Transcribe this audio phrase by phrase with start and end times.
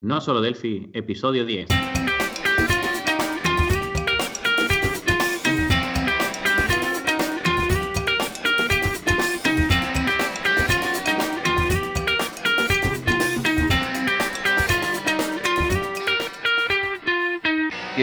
[0.00, 1.66] No solo Delphi, episodio 10.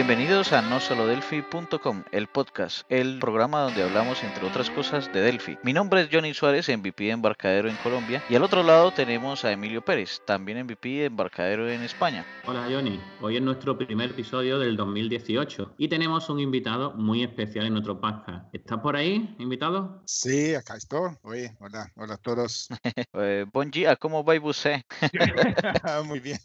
[0.06, 5.58] Bienvenidos a nosolodelphi.com, el podcast, el programa donde hablamos entre otras cosas de Delphi.
[5.64, 9.44] Mi nombre es Johnny Suárez, MVP de Embarcadero en Colombia, y al otro lado tenemos
[9.44, 12.24] a Emilio Pérez, también MVP de Embarcadero en España.
[12.46, 17.66] Hola Johnny, hoy es nuestro primer episodio del 2018 y tenemos un invitado muy especial
[17.66, 18.46] en nuestro podcast.
[18.54, 20.02] ¿Estás por ahí, invitado?
[20.04, 21.16] Sí, acá estoy.
[21.22, 22.68] Oye, hola, hola a todos.
[23.14, 24.82] eh, bon día, ¿cómo va usted?
[26.04, 26.38] muy bien.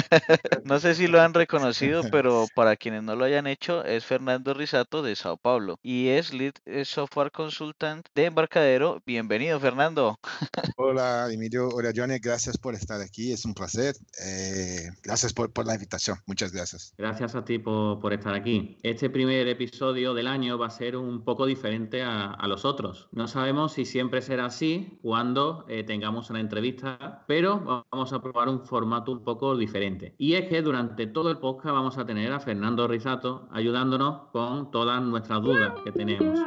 [0.64, 4.54] no sé si lo han reconocido, pero para quienes no lo hayan hecho, es Fernando
[4.54, 9.02] Risato de Sao Paulo y es Lead eh, Software Consultant de Embarcadero.
[9.04, 10.16] Bienvenido, Fernando.
[10.76, 11.70] Hola, Emilio.
[11.70, 12.20] Hola, Johnny.
[12.20, 13.32] Gracias por estar aquí.
[13.32, 13.96] Es un placer.
[14.24, 16.18] Eh, gracias por, por, la invitación.
[16.26, 16.94] Muchas gracias.
[16.96, 18.78] Gracias a ti por, por, estar aquí.
[18.84, 23.08] Este primer episodio del año va a ser un poco diferente a, a los otros.
[23.10, 28.48] No sabemos si siempre será así cuando eh, tengamos una entrevista, pero vamos a probar
[28.48, 30.14] un formato un poco diferente.
[30.16, 34.70] Y es que durante todo el podcast vamos a tener a Fernando Risato ayudándonos con
[34.70, 36.38] todas nuestras dudas que tenemos.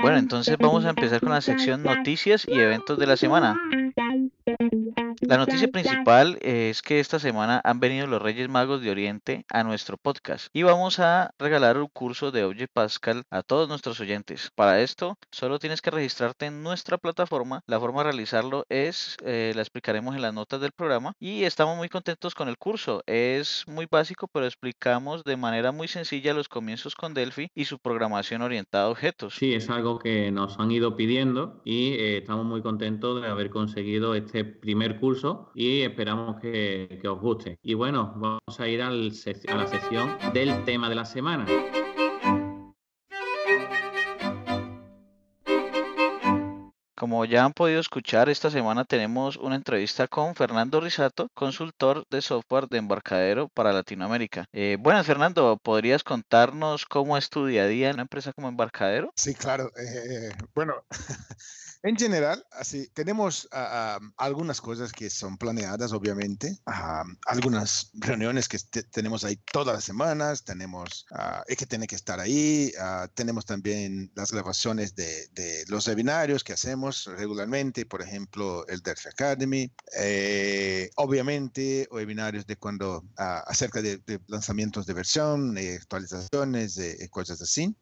[0.00, 3.56] Bueno, entonces vamos a empezar con la sección noticias y eventos de la semana.
[5.28, 9.64] La noticia principal es que esta semana han venido los Reyes Magos de Oriente a
[9.64, 14.52] nuestro podcast y vamos a regalar un curso de Object Pascal a todos nuestros oyentes.
[14.54, 17.62] Para esto, solo tienes que registrarte en nuestra plataforma.
[17.66, 21.76] La forma de realizarlo es, eh, la explicaremos en las notas del programa y estamos
[21.76, 23.02] muy contentos con el curso.
[23.06, 27.80] Es muy básico, pero explicamos de manera muy sencilla los comienzos con Delphi y su
[27.80, 29.34] programación orientada a objetos.
[29.34, 33.50] Sí, es algo que nos han ido pidiendo y eh, estamos muy contentos de haber
[33.50, 35.15] conseguido este primer curso
[35.54, 37.58] y esperamos que, os guste.
[37.62, 39.12] Y bueno, vamos a ir al,
[39.48, 41.46] a la sesión del tema de la semana.
[46.98, 52.22] Como ya han podido escuchar, esta semana tenemos una entrevista con Fernando Risato, consultor de
[52.22, 54.46] software de embarcadero para Latinoamérica.
[54.50, 58.48] Eh, buenas, Fernando, ¿podrías contarnos cómo es tu día a día en una empresa como
[58.48, 59.12] embarcadero?
[59.14, 59.70] Sí, claro.
[59.76, 60.72] Eh, bueno,
[61.82, 68.58] en general, así, tenemos uh, algunas cosas que son planeadas, obviamente, uh, algunas reuniones que
[68.90, 72.72] tenemos ahí todas las semanas, tenemos, uh, es que tiene que estar ahí,
[73.12, 76.85] tenemos también las grabaciones de, de los webinarios que hacemos
[77.16, 84.86] regularmente, por ejemplo, el Delphi Academy, eh, obviamente webinarios de cuando uh, acerca de, lanzamientos
[84.86, 87.76] de versión, actualizaciones, eh, cosas así.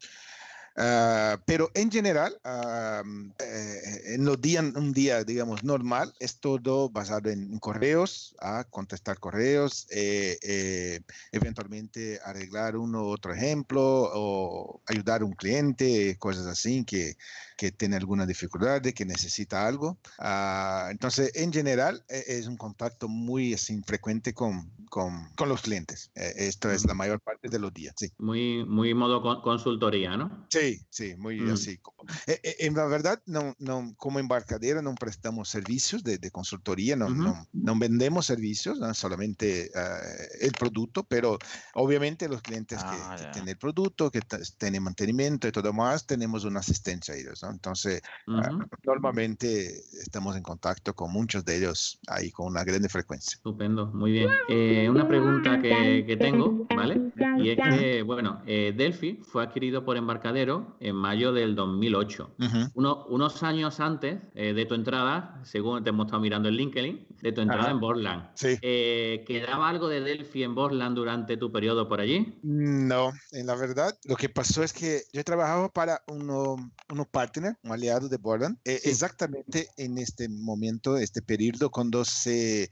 [0.76, 7.60] Uh, pero en general, uh, eh, en un día, digamos, normal, es todo basado en,
[7.60, 8.34] correos,
[8.70, 11.00] contestar correos, eh, eh,
[11.30, 17.16] eventualmente arreglar uno u otro ejemplo o ayudar a un cliente, cosas así que,
[17.56, 19.98] que tiene alguna dificultad, que necesita algo.
[20.18, 26.10] Uh, entonces, en general, es un contacto muy así, frecuente con, con, con los clientes.
[26.14, 27.94] esto es la mayor parte de los días.
[27.98, 28.12] Sí.
[28.18, 30.46] Muy, muy modo consultoría, ¿no?
[30.50, 30.80] Sí.
[30.90, 31.52] Sí, muy mm.
[31.52, 31.80] así.
[32.26, 36.96] Eh, eh, en la verdad, no, no, como embarcadera no prestamos servicios de, de consultoría,
[36.96, 37.16] no, uh -huh.
[37.16, 38.92] no, no, vendemos servicios, ¿no?
[38.94, 41.38] solamente uh, el producto, pero
[41.74, 44.20] obviamente los clientes ah, que, que, tienen el producto, que
[44.58, 47.43] tienen mantenimiento y todo más, tenemos una asistencia a ellos.
[47.44, 47.50] ¿No?
[47.50, 48.64] Entonces, uh -huh.
[48.64, 49.66] uh, normalmente
[50.00, 53.36] estamos en contacto con muchos de ellos ahí con una gran frecuencia.
[53.36, 54.28] Estupendo, muy bien.
[54.48, 57.12] Eh, una pregunta que, que, tengo, ¿vale?
[57.38, 62.30] Y es que, bueno, Delphi fue adquirido por Embarcadero en mayo del 2008.
[62.38, 62.70] Uh -huh.
[62.74, 67.06] Uno, unos años antes eh, de tu entrada, según te hemos estado mirando en LinkedIn,
[67.22, 67.72] de tu entrada Ajá.
[67.72, 68.28] en Borland.
[68.34, 68.58] Sí.
[68.60, 72.38] Eh, ¿Quedaba algo de Delphi en Borland durante tu periodo por allí?
[72.42, 76.56] No, en la verdad, lo que pasó es que yo he trabajado para uno,
[76.90, 78.90] unos partners, un aliado de Borland, eh, sí.
[78.90, 82.70] exactamente en este momento, este periodo, cuando se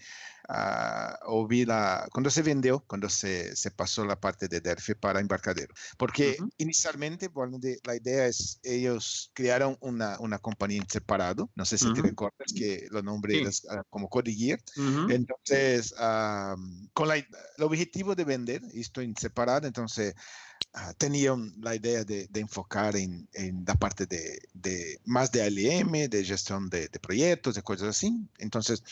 [0.53, 5.75] uh, la, cuando se vendió, cuando se, se, pasó la parte de Delphi para embarcadero.
[5.97, 6.53] Porque uh -huh.
[6.59, 11.79] inicialmente, bueno, de, la idea es, ellos crearon una, una compañía en separado, no sé
[11.79, 11.95] si uh -huh.
[11.95, 13.67] te recuerdas que lo nombré sí.
[13.69, 14.61] uh, como Codegear.
[14.77, 15.13] -huh.
[15.13, 17.27] Entonces, um, con la, el
[17.63, 20.15] objetivo de vender esto en separado, entonces...
[20.75, 25.43] Uh, tenían la idea de, de enfocar en, en, la parte de, de, más de
[25.43, 28.27] ALM, de gestión de, de proyectos, de cosas así.
[28.39, 28.83] Entonces,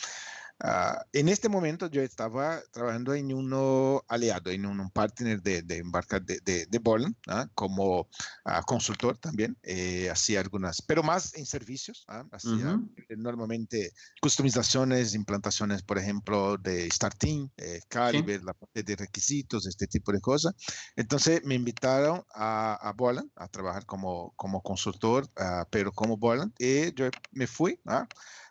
[0.62, 5.78] Ah, en este momento yo estaba trabajando en uno aliado, en un partner de, de
[5.78, 7.48] embarcar de, de, de Boland, ¿ah?
[7.54, 12.86] como uh, consultor también, eh, hacía algunas, pero más en servicios, uh.
[13.16, 18.44] Normalmente customizaciones, implantaciones, por ejemplo, de Starting, eh, Calibre, ¿Sí?
[18.44, 20.54] la parte de requisitos, este tipo de cosas.
[20.96, 26.52] Entonces me invitaron a, a Boland a trabajar como, como consultor, uh, pero como Boland,
[26.58, 27.80] y yo me fui.
[27.86, 28.06] ¿ah?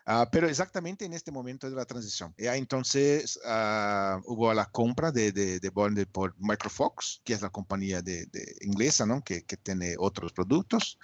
[0.06, 2.34] Uh, pero exactamente en este momento de la transición.
[2.36, 7.50] Ya entonces uh, hubo la compra de, de, de Bond por Microfox, que es la
[7.50, 9.22] compañía de, de inglesa, ¿no?
[9.22, 10.98] Que, que, tiene otros productos.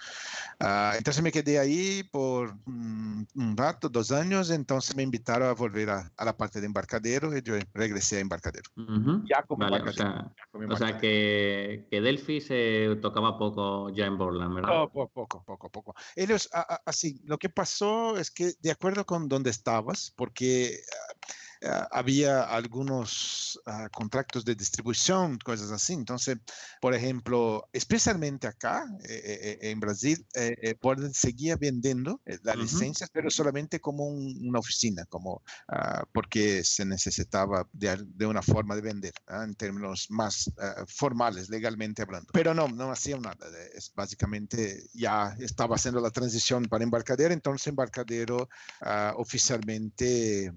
[0.59, 5.89] Entonces me quedé ahí por un, un, rato, dos años, entonces me invitaron a volver
[5.89, 8.69] a, a, la parte de embarcadero y yo regresé a embarcadero.
[8.75, 9.23] Uh -huh.
[9.27, 10.19] Ya como vale, embarcadero.
[10.19, 14.83] O sea, como o sea que, que, Delphi se tocaba poco ya en Borland, ¿verdad?
[14.83, 15.95] Oh, poco, poco, poco, poco.
[16.15, 16.49] Ellos,
[16.85, 21.46] así, lo que pasó es que de acuerdo con donde estabas, porque uh,
[21.91, 25.93] había algunos uh, contratos de distribución, cosas así.
[25.93, 26.37] Entonces,
[26.81, 32.61] por ejemplo, especialmente acá eh, eh, en Brasil, eh, Borden seguía vendiendo las uh -huh.
[32.61, 38.41] licencias, pero solamente como un, una oficina, como uh, porque se necesitaba de, de, una
[38.41, 40.51] forma de vender, en términos más
[40.87, 42.29] formales, legalmente hablando.
[42.33, 43.47] Pero no, no hacía nada.
[43.73, 48.49] Es básicamente ya estaba haciendo la transición para embarcadero, entonces embarcadero
[49.15, 50.51] oficialmente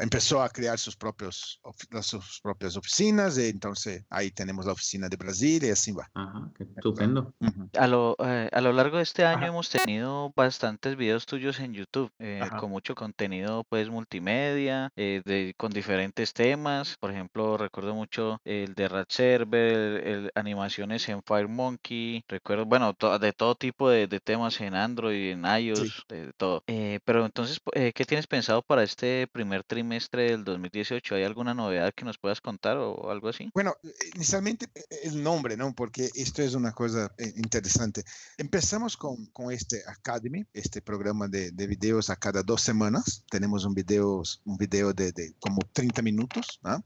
[0.00, 1.60] empezó a crear sus, propios,
[2.00, 6.08] sus propias oficinas, y entonces ahí tenemos la oficina de Brasil y así va.
[6.14, 7.34] Ajá, qué estupendo.
[7.40, 7.78] Uh -huh.
[7.78, 9.46] a, lo, eh, a lo largo de este año Ajá.
[9.48, 15.54] hemos tenido bastantes videos tuyos en YouTube, eh, con mucho contenido pues multimedia, eh, de,
[15.56, 21.22] con diferentes temas, por ejemplo, recuerdo mucho el de Rat Server, el, el, animaciones en
[21.22, 26.02] FireMonkey, recuerdo, bueno, to, de todo tipo de, de, temas en Android, en iOS, sí.
[26.08, 26.62] de, todo.
[26.66, 31.14] Eh, pero entonces, ¿qué tienes pensado para este primer trimestre del 2018?
[31.14, 33.50] ¿Hay alguna novedad que nos puedas contar o algo así?
[33.54, 33.74] Bueno,
[34.14, 34.66] inicialmente
[35.02, 35.74] el nombre, ¿no?
[35.74, 38.04] Porque esto es una cosa interesante.
[38.38, 43.24] Empezamos con, con este Academy, este programa de, de, videos a cada dos semanas.
[43.30, 46.76] Tenemos un video, un video de, de como 30 minutos, ¿no?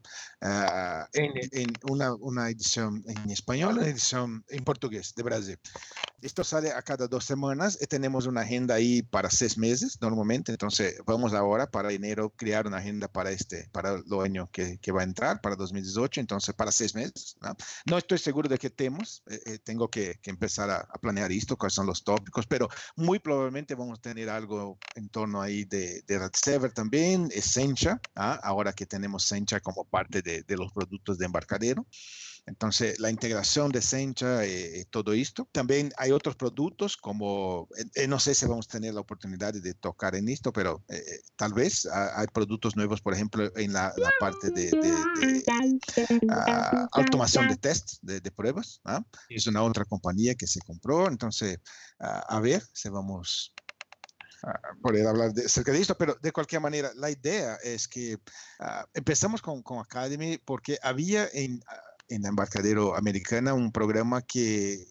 [0.42, 5.58] Uh, en, en una, una, edición en español, una edición en portugués de Brasil.
[6.22, 10.52] Esto sale a cada dos semanas y tenemos una agenda ahí para seis meses normalmente.
[10.52, 14.92] Entonces, vamos ahora para enero crear una agenda para este, para el año que, que
[14.92, 16.20] va a entrar, para 2018.
[16.20, 17.36] Entonces, para seis meses.
[17.40, 17.56] ¿no?
[17.86, 19.22] no estoy seguro de qué temas.
[19.28, 22.68] Eh, eh, tengo que, que empezar a, a, planear esto, cuáles son los tópicos, pero
[22.96, 28.00] muy probablemente vamos a tener algo en torno ahí de, de Red Server también, Essentia,
[28.14, 28.38] ¿ah?
[28.42, 31.86] ahora que tenemos Sencha como parte de, de los productos de embarcadero.
[32.46, 35.48] Entonces, la integración de Sencha y, y, todo esto.
[35.50, 39.74] También hay otros productos como, eh, no sé si vamos a tener la oportunidad de
[39.74, 41.02] tocar en esto, pero eh,
[41.34, 45.44] tal vez ah, hay productos nuevos, por ejemplo, en la, la parte de, de, de
[46.22, 48.80] uh, automación de test, de, de pruebas.
[48.84, 49.04] ¿no?
[49.28, 51.08] Es una otra compañía que se compró.
[51.08, 51.58] Entonces,
[51.98, 53.52] uh, a ver si vamos
[54.42, 58.16] Uh, poder hablar de, acerca de esto, pero de cualquier manera, la idea es que
[58.60, 61.60] uh, empezamos con, con, Academy porque había en,
[62.08, 64.86] en la embarcadero americana un programa que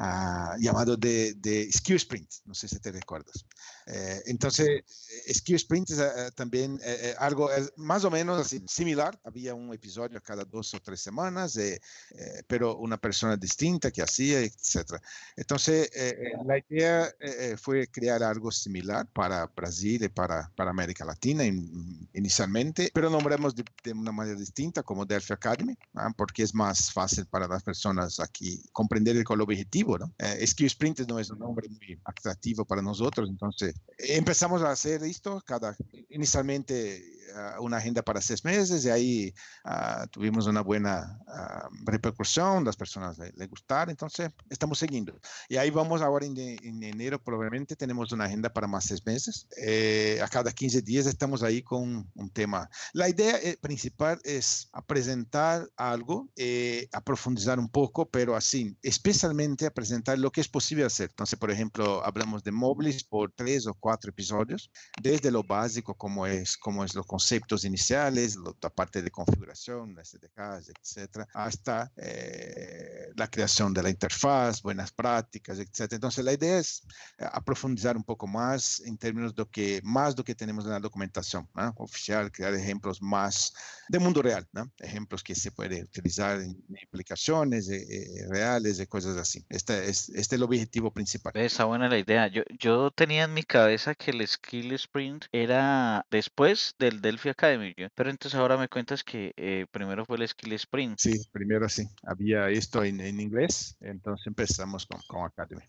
[0.00, 3.44] Uh, llamado de, de Skill Sprint, no sé si te recuerdas.
[3.84, 9.18] Eh, entonces, eh, Skill Sprint es uh, también eh, algo más o menos así, similar,
[9.24, 11.58] había un episodio cada dos o tres semanas,
[12.46, 15.00] pero una persona distinta que hacía, etc.
[15.36, 15.90] Entonces,
[16.44, 17.12] la idea
[17.56, 23.54] fue crear algo similar para Brasil y para, para América Latina in, inicialmente, pero nombramos
[23.54, 26.12] de, de, una manera distinta como Delphi Academy, ¿no?
[26.16, 30.14] porque es más fácil para las personas aquí comprender el, el objetivo ¿no?
[30.18, 35.42] Eh, Sprint no es un nombre muy atractivo para nosotros, entonces empezamos a hacer esto,
[35.46, 35.76] cada,
[36.10, 37.02] inicialmente
[37.34, 42.76] uh, una agenda para seis meses y ahí uh, tuvimos una buena uh, repercusión, las
[42.76, 45.18] personas le, le, gustaron, entonces estamos siguiendo.
[45.48, 49.46] Y ahí vamos ahora en, en enero, probablemente tenemos una agenda para más seis meses.
[49.56, 52.70] Eh, a cada 15 días estamos ahí con un tema.
[52.92, 59.66] La idea eh, principal es presentar algo, eh, a profundizar un poco, pero así, especialmente
[59.66, 61.10] a presentar lo que es posible hacer.
[61.10, 64.70] Entonces, por ejemplo, hablamos de móviles por tres o cuatro episodios,
[65.00, 69.96] desde lo básico, como es, como es los conceptos iniciales, lo, la parte de configuración,
[70.00, 75.94] SDKs, etcétera, hasta eh, la creación de la interfaz, buenas prácticas, etc.
[75.94, 76.84] Entonces, la idea es
[77.18, 81.48] aprofundizar un poco más en términos de que más do que tenemos en la documentación
[81.54, 81.74] ¿no?
[81.78, 83.52] oficial, crear ejemplos más
[83.88, 84.70] del mundo real, ¿no?
[84.78, 86.56] ejemplos que se puede utilizar en
[86.86, 89.44] aplicaciones eh, eh, reales y cosas así.
[89.48, 91.32] Este es, este es el objetivo principal.
[91.34, 92.28] Está buena la idea.
[92.28, 97.74] Yo, yo tenía en mi cabeza que el Skill Sprint era después del Delphi Academy,
[97.94, 100.98] pero entonces ahora me cuentas que eh, primero fue el Skill Sprint.
[100.98, 101.84] Sí, primero sí.
[102.04, 105.62] Había esto en, en inglés, entonces empezamos con, con Academy.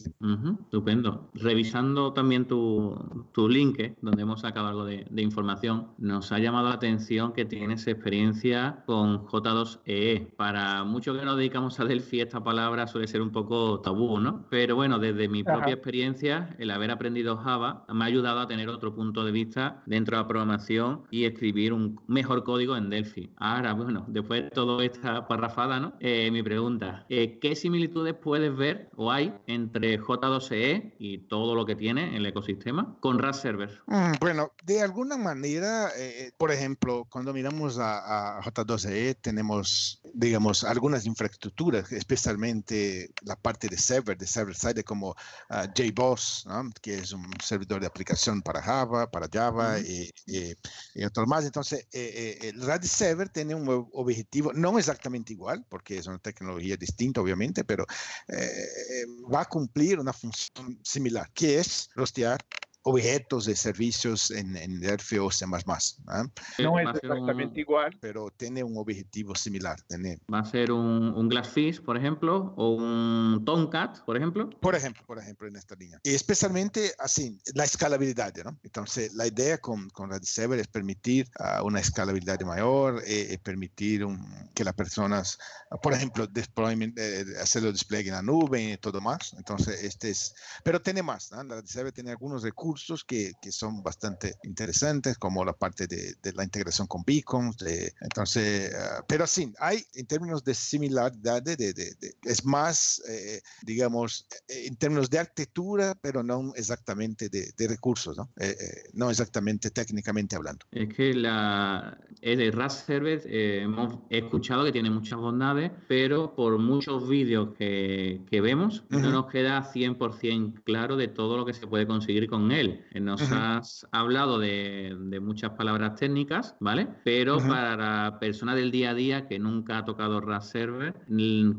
[0.62, 1.30] estupendo.
[1.34, 6.68] Revisando también tu, tu link, donde hemos sacado algo de, de, información, nos ha llamado
[6.68, 9.80] la atención que tienes experiencia con J2EE.
[9.86, 10.34] E.
[10.36, 14.46] Para muchos que nos dedicamos a Delphi, esta palabra suele ser un poco tabú, ¿no?
[14.50, 18.68] Pero bueno, desde mi propia experiencia, el haber aprendido Java me ha ayudado a tener
[18.68, 23.34] otro punto de vista dentro de la programación y escribir un mejor código en Delphi.
[23.38, 25.94] Ahora, bueno, después de toda esta parrafada, ¿no?
[26.00, 31.66] Eh, mi pregunta, eh, ¿qué similitudes puedes ver o hay entre J2EE y todo lo
[31.66, 33.82] que tiene en el ecosistema con RAS Server?
[33.88, 40.64] Mm, bueno, de alguna manera, eh, por ejemplo, cuando miramos a, a J2EE, tenemos, digamos,
[40.64, 46.70] algunas infraestructuras, especialmente la parte de server, de server side, como uh, JBoss, ¿no?
[46.82, 49.86] que es un servidor de aplicación para Java, para Java uh -huh.
[49.86, 50.56] y, y,
[50.96, 51.46] y, otros más.
[51.46, 56.20] Entonces, eh, eh, el RAD Server tiene un objetivo, no exactamente igual, porque es una
[56.20, 57.86] tecnología distinta, obviamente, pero
[58.28, 62.40] eh, va a cumplir una función similar, que es rostear
[62.84, 65.46] objetos de servicios en, en Delphi o C++.
[65.46, 66.64] ¿eh?
[66.64, 69.82] No es exactamente un, igual, pero tiene un objetivo similar.
[69.88, 70.20] Tiene...
[70.34, 74.50] Va a ser un, un Glassfish, por ejemplo, o un Tomcat, por ejemplo.
[74.62, 76.00] Por ejemplo, por ejemplo, en esta línea.
[76.04, 78.58] Y especialmente así, la escalabilidad, ¿no?
[78.64, 84.50] Entonces, la idea con, con RadServer es permitir uh, una escalabilidad mayor, eh, permitir un,
[84.54, 85.38] que las personas,
[85.72, 89.34] uh, por ejemplo, deployment, eh, hacer el despliegue en la nube y todo más.
[89.34, 90.34] Entonces, este es,
[90.64, 91.44] pero tiene más, ¿no?
[91.44, 96.34] RadServer tiene algunos recursos recursos que, que, son bastante interesantes, como la parte de, de
[96.34, 97.58] la integración con beacons.
[97.58, 103.42] De, entonces, uh, pero sí, hay en términos de similaridad, de, de, es más, eh,
[103.64, 108.30] digamos, en términos de arquitectura, pero no exactamente de, recursos, ¿no?
[108.40, 110.66] Eh, eh, no exactamente técnicamente hablando.
[110.72, 117.08] Es que la, el RAS Server hemos escuchado que tiene muchas bondades, pero por muchos
[117.08, 119.02] vídeos que, que vemos, uh -huh.
[119.02, 122.59] no nos queda 100% claro de todo lo que se puede conseguir con él.
[122.68, 123.58] Nos uh -huh.
[123.58, 126.88] has hablado de, de, muchas palabras técnicas, ¿vale?
[127.04, 127.48] Pero -huh.
[127.48, 130.94] para la persona del día a día que nunca ha tocado RAS Server,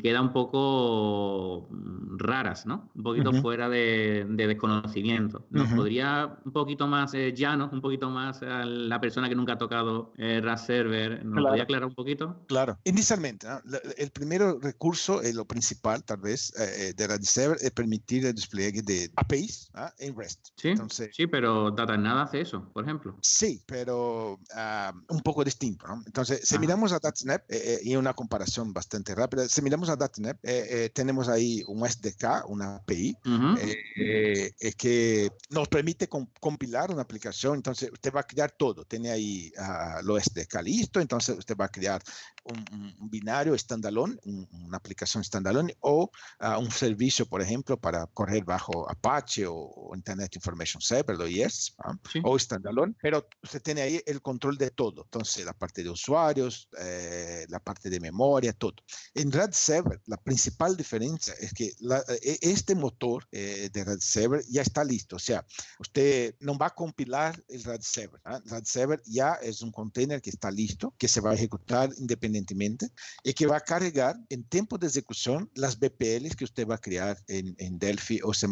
[0.02, 1.68] queda un poco
[2.16, 2.90] raras, ¿no?
[2.94, 3.42] Un poquito -huh.
[3.42, 5.46] fuera de, de, desconocimiento.
[5.50, 9.54] ¿Nos podría un poquito más eh, llano, un poquito más a la persona que nunca
[9.54, 11.24] ha tocado eh, RAS Server?
[11.24, 11.46] ¿Nos claro.
[11.48, 12.36] podría aclarar un poquito?
[12.46, 12.78] Claro.
[12.84, 13.60] Inicialmente, ¿no?
[13.96, 18.34] el primer recurso, eh, lo principal tal vez, eh, de RAS Server es permitir el
[18.34, 19.92] despliegue de APIs ¿ah?
[19.98, 20.48] en REST.
[20.56, 20.68] Sí.
[20.68, 23.16] Entonces, Sí, pero Data nada hace eso, por ejemplo.
[23.22, 26.02] Sí, pero uh, un poco distinto, ¿no?
[26.06, 26.60] Entonces, si Ajá.
[26.60, 30.90] miramos a DataNet, eh, eh, y una comparación bastante rápida, si miramos a DataNet, eh,
[30.92, 34.74] tenemos ahí un SDK, una API, uh -huh.
[34.76, 39.52] que nos permite com compilar una aplicación, entonces usted va a crear todo, tiene ahí
[39.58, 42.02] uh, lo SDK listo, entonces usted va a crear
[42.44, 46.10] un, un binario standalone, un, una aplicación standalone, o
[46.58, 51.74] un servicio, por ejemplo, para correr bajo Apache o, o Internet Information Server, lo IS,
[51.78, 51.96] ¿ah?
[52.10, 52.20] sí.
[52.24, 55.02] o standalone, pero usted tiene ahí el control de todo.
[55.04, 58.74] Entonces, la parte de usuarios, eh, la parte de memoria, todo.
[59.14, 64.42] En Red Server, la principal diferencia es que la, este motor eh, de Red Server
[64.48, 65.16] ya está listo.
[65.16, 65.44] O sea,
[65.78, 68.20] usted no va a compilar el Red Server.
[68.24, 68.40] ¿ah?
[68.44, 72.90] Red Server ya es un container que está listo, que se va a ejecutar independientemente
[73.22, 76.78] y que va a cargar en tiempo de ejecución las BPLs que usted va a
[76.78, 78.46] crear en, en Delphi o C++.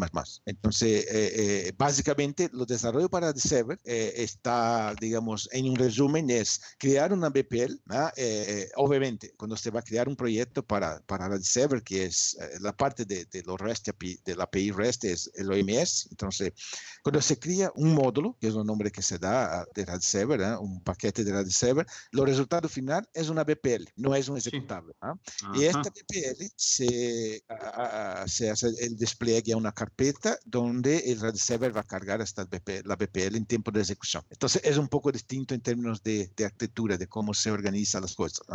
[0.46, 1.72] Entonces, eh,
[2.18, 7.28] básicamente, los desarrollos para el server eh, está, digamos, en un resumen, es crear una
[7.28, 7.80] BPL.
[8.16, 12.36] Eh, obviamente, cuando se va a crear un proyecto para, para el server, que es
[12.40, 16.08] eh, la parte de, de, los REST API, de la API REST, es el OMS.
[16.10, 16.52] Entonces,
[17.02, 20.40] cuando se crea un módulo, que es el nombre que se da de RAD Server,
[20.60, 24.94] un paquete de RAD Server, lo resultado final es una BPL, no es un ejecutable.
[25.36, 25.46] Sí.
[25.54, 31.20] Y esta BPL se, a, a, se hace el despliegue a una carpeta donde el
[31.20, 32.48] RAD Server va a cargar descargar hasta
[32.84, 34.24] la BPL en tiempo de ejecución.
[34.30, 38.46] Entonces es un poco distinto en términos de, arquitectura, de cómo se organizan las cosas.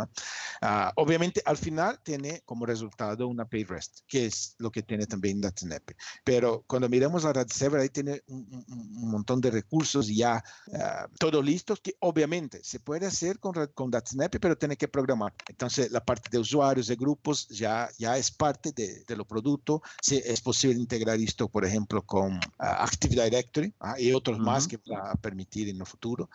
[0.61, 5.05] Ah, obviamente al final tiene como resultado una API REST, que es lo que tiene
[5.05, 5.91] también DataSnap.
[6.23, 8.63] Pero cuando miramos a RadServer, ahí tiene un,
[9.13, 13.91] montón de recursos ya uh, todo listos que obviamente se puede hacer con, con
[14.41, 15.33] pero tiene que programar.
[15.47, 19.81] Entonces la parte de usuarios, de grupos, ya, ya es parte de, de los productos.
[20.01, 23.42] Si es posible integrar esto, por ejemplo, con uh, Active Directory
[23.79, 24.45] uh, y otros uh -huh.
[24.45, 26.29] más que va a permitir en el futuro.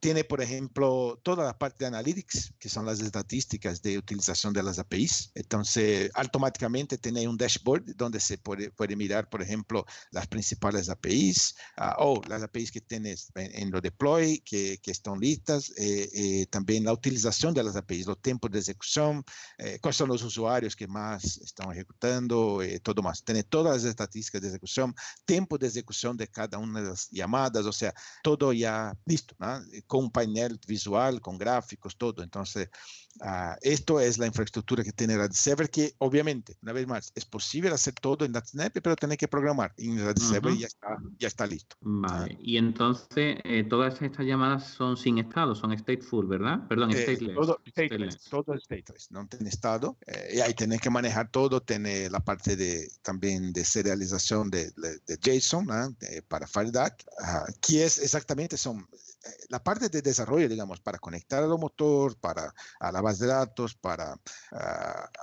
[0.00, 4.62] Tiene, por ejemplo, toda la parte de Analytics, que son las estadísticas de utilización de
[4.62, 5.30] las APIs.
[5.34, 11.54] Entonces, automáticamente tiene un dashboard donde se puede, puede mirar, por ejemplo, las principales APIs
[11.98, 15.72] o las APIs que tienes en, en lo deploy, que, que están listas.
[15.76, 19.24] Eh, eh, también la utilización de las APIs, los tiempos de ejecución,
[19.58, 23.22] eh, cuáles son los usuarios que más están ejecutando, eh, todo más.
[23.24, 24.94] Tiene todas las estadísticas de ejecución,
[25.24, 29.34] tiempo de ejecución de cada una de las llamadas, o sea, todo ya listo.
[29.86, 32.22] Con un panel visual, con gráficos, todo.
[32.22, 32.68] Entonces,
[33.20, 37.70] uh, esto es la infraestructura que tiene RadServer, que obviamente, una vez más, es posible
[37.70, 39.72] hacer todo en DataSnap, pero tiene que programar.
[39.76, 40.60] Y en RadServer uh -huh.
[40.60, 41.76] ya, está, ya está listo.
[41.80, 42.36] Vale.
[42.40, 46.66] Y entonces, eh, todas estas llamadas son sin estado, son stateful, ¿verdad?
[46.68, 47.34] Perdón, eh, stateless.
[47.34, 49.96] Todo stateless, todo stateless, no tiene estado.
[50.06, 54.70] Eh, y ahí tiene que manejar todo, tiene la parte de también de serialización de,
[54.76, 55.90] de, de JSON ¿no?
[55.90, 58.86] de, para FireDAC, uh, que es exactamente, son
[59.48, 63.74] la parte de desarrollo, digamos, para conectar al motor, para a la base de datos,
[63.74, 64.56] para uh,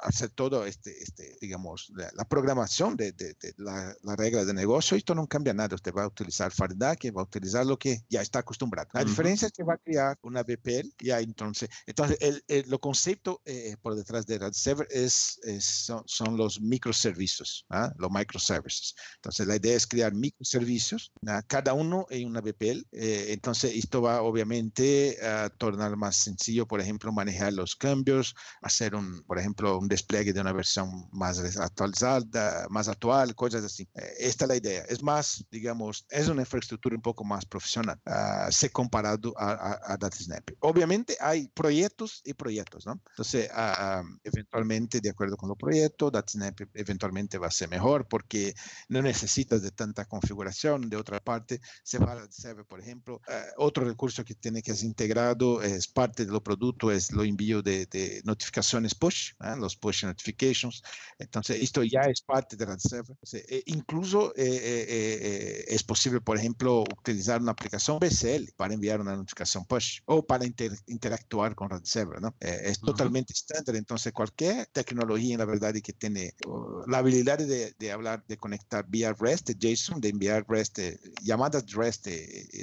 [0.04, 4.54] hacer todo este, este digamos, la, la programación de, de, de la, la, regla de
[4.54, 5.76] negocio, esto no cambia nada.
[5.76, 8.90] Usted va a utilizar FireDAC, va a utilizar lo que ya está acostumbrado.
[8.94, 9.08] La uh -huh.
[9.08, 12.80] diferencia es que va a crear una VPL y ahí entonces, entonces el, el, lo
[12.80, 17.90] concepto eh, por detrás de RadServer es, es son, son, los microservicios, ¿eh?
[17.98, 18.96] los microservices.
[19.16, 21.42] Entonces la idea es crear microservicios, ¿eh?
[21.48, 22.86] cada uno en una VPL.
[22.92, 29.24] entonces esto va obviamente a tornar más sencillo, por ejemplo, manejar los cambios, hacer un,
[29.24, 33.88] por ejemplo, un despliegue de una versión más actualizada, más actual, cosas así.
[34.18, 34.84] Esta es la idea.
[34.90, 39.94] Es más, digamos, es una infraestructura un poco más profesional, uh, se comparado a, a,
[39.94, 40.50] a DataSnap.
[40.60, 43.02] Obviamente hay proyectos y proyectos, ¿no?
[43.10, 48.54] Entonces, uh, eventualmente, de acuerdo con los proyectos, DataSnap eventualmente va a ser mejor porque
[48.90, 50.90] no necesitas de tanta configuración.
[50.90, 54.88] De otra parte, se va DataSnap, por ejemplo, uh, otro recurso que tiene que ser
[54.88, 57.24] integrado es parte de los productos, es lo
[57.62, 59.56] de, de notificaciones push, ¿eh?
[59.58, 60.82] los push notifications.
[61.20, 63.12] Entonces, esto ya es parte de RadServer.
[63.12, 68.74] Entonces, eh, incluso eh, eh, eh, es posible, por ejemplo, utilizar una aplicación BCL para
[68.74, 72.36] enviar una notificación push o para inter interactuar con RadServer, ¿no?
[72.40, 72.86] Eh, es uh -huh.
[72.88, 73.76] totalmente estándar.
[73.76, 78.24] Entonces, cualquier tecnología, en la verdad, y que tiene uh, la habilidad de, de, hablar,
[78.28, 80.80] de conectar vía REST, de JSON, de enviar REST,
[81.22, 82.08] llamadas REST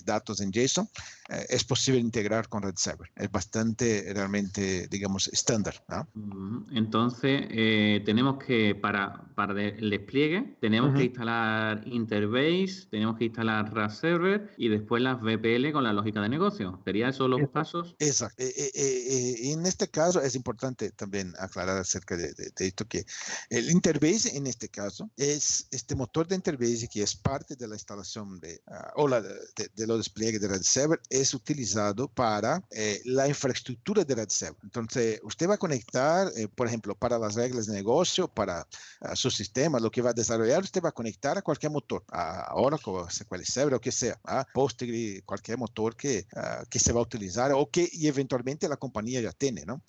[0.05, 0.89] datos en JSON,
[1.29, 3.11] eh, es posible integrar con RedServer.
[3.15, 5.75] Es bastante realmente, digamos, estándar.
[5.89, 6.67] ¿no?
[6.73, 10.99] Entonces, eh, tenemos que, para, para el despliegue, tenemos uh -huh.
[10.99, 16.29] que instalar Interbase, tenemos que instalar RedServer y después las VPL con la lógica de
[16.29, 16.81] negocio.
[16.85, 17.53] ¿Serían esos los Exacto.
[17.53, 17.97] pasos?
[17.99, 18.43] Exacto.
[18.43, 23.05] Eh, eh, en este caso es importante también aclarar acerca de, de, de, esto que
[23.51, 27.75] el Interbase en este caso es este motor de Interbase que es parte de la
[27.75, 29.39] instalación de, uh, o la, de,
[29.75, 34.59] de los despliegues de RedServer es utilizado para eh, la infraestructura de RedServer.
[34.63, 38.67] Entonces, usted va a conectar, eh, por ejemplo, para las reglas de negocio, para
[39.01, 42.05] uh, su sistema, lo que va a desarrollar, usted va a conectar a cualquier motor,
[42.11, 46.79] a Oracle, a SQL Server, o que sea, a Postgre, cualquier motor que, uh, que
[46.79, 49.83] se va a utilizar o que y eventualmente la compañía ya tiene, ¿no?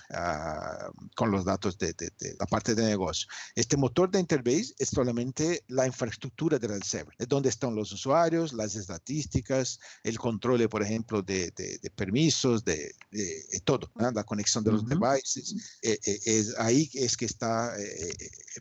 [1.16, 3.28] con los datos de, de, de, la parte de negocio.
[3.56, 8.54] Este motor de Interbase es solamente la infraestructura de RedServer, es donde están los usuarios,
[8.54, 14.12] las estadísticas, el control, por ejemplo, de, de, permisos, de, de todo, ¿no?
[14.12, 15.00] la conexión de los uh -huh.
[15.00, 15.80] devices.
[15.82, 18.14] Eh, eh, es ahí es que está eh,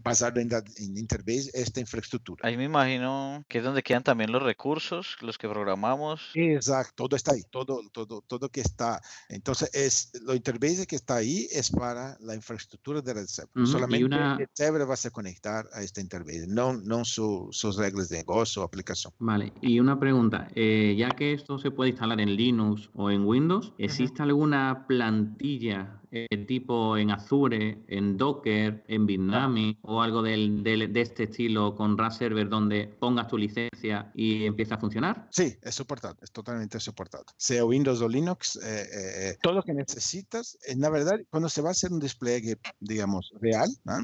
[0.02, 2.46] basado en, en, Interbase esta infraestructura.
[2.46, 6.30] Ahí me imagino que es donde quedan también los recursos, los que programamos.
[6.34, 9.00] Exacto, todo está ahí, todo, todo, todo que está.
[9.28, 13.50] Entonces, es lo Interbase que está ahí es para la infraestructura de RedServer.
[13.56, 13.66] Uh -huh.
[13.66, 14.36] Solamente una...
[14.36, 18.64] RedServer va a conectar a esta Interbase, no, no su, sus reglas de negocio o
[18.64, 19.12] aplicación.
[19.18, 23.24] Vale, y una pregunta, eh, ya que esto se puede instalar en Linux o en
[23.24, 24.28] Windows, ¿existe uh -huh.
[24.28, 31.00] alguna plantilla eh, tipo en Azure, en Docker, en Bitnami o algo del, del, de
[31.00, 35.28] este estilo con RAS Server donde pongas tu licencia y empieza a funcionar?
[35.30, 37.24] Sí, es soportado, es totalmente soportado.
[37.36, 38.86] Sea Windows o Linux, eh,
[39.30, 42.58] eh, todo lo que necesitas, en la verdad, cuando se va a hacer un despliegue,
[42.80, 43.98] digamos, real, ¿no?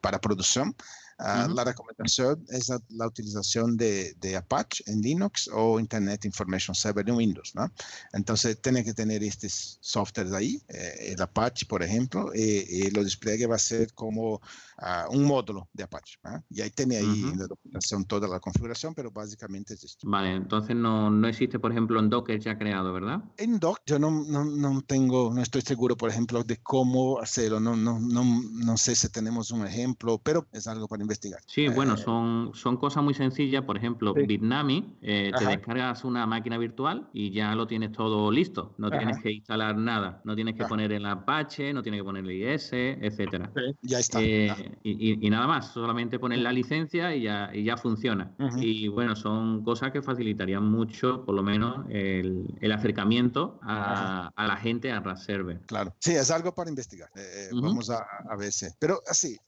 [0.00, 0.74] para producción,
[1.20, 7.08] Ah, la recomendación es la, utilización de, de, Apache en Linux o Internet Information Server
[7.08, 7.68] en Windows, ¿no?
[8.12, 13.46] Entonces, tiene que tener estos softwares ahí, eh, el Apache, por ejemplo, y, lo despliegue
[13.46, 14.40] va a ser como
[14.78, 16.18] ah, un módulo de Apache.
[16.50, 20.08] Y ahí tiene ahí en la documentación toda la configuración, pero básicamente es esto.
[20.08, 23.24] Vale, entonces no, no existe, por ejemplo, en Docker ya creado, ¿verdad?
[23.36, 27.58] En Docker yo no, no, no, tengo, no estoy seguro, por ejemplo, de cómo hacerlo.
[27.58, 31.40] No, no, no, no sé si tenemos un ejemplo, pero es algo para investigar.
[31.46, 33.64] Sí, bueno, eh, son, son cosas muy sencillas.
[33.64, 38.74] Por ejemplo, Bitnami, eh, te descargas una máquina virtual y ya lo tienes todo listo.
[38.78, 40.20] No tienes que instalar nada.
[40.24, 43.50] No tienes que poner el Apache, no tienes que poner el IS, etcétera.
[43.82, 44.18] ya está.
[44.22, 48.32] Eh, y, nada más, solamente poner la licencia y ya, y ya funciona.
[48.60, 54.46] Y bueno, son cosas que facilitarían mucho, por lo menos, el, el acercamiento a, a,
[54.46, 55.60] la gente a Server.
[55.66, 57.08] Claro, sí, es algo para investigar.
[57.52, 58.66] Vamos a, a ver si.
[58.78, 59.38] Pero así,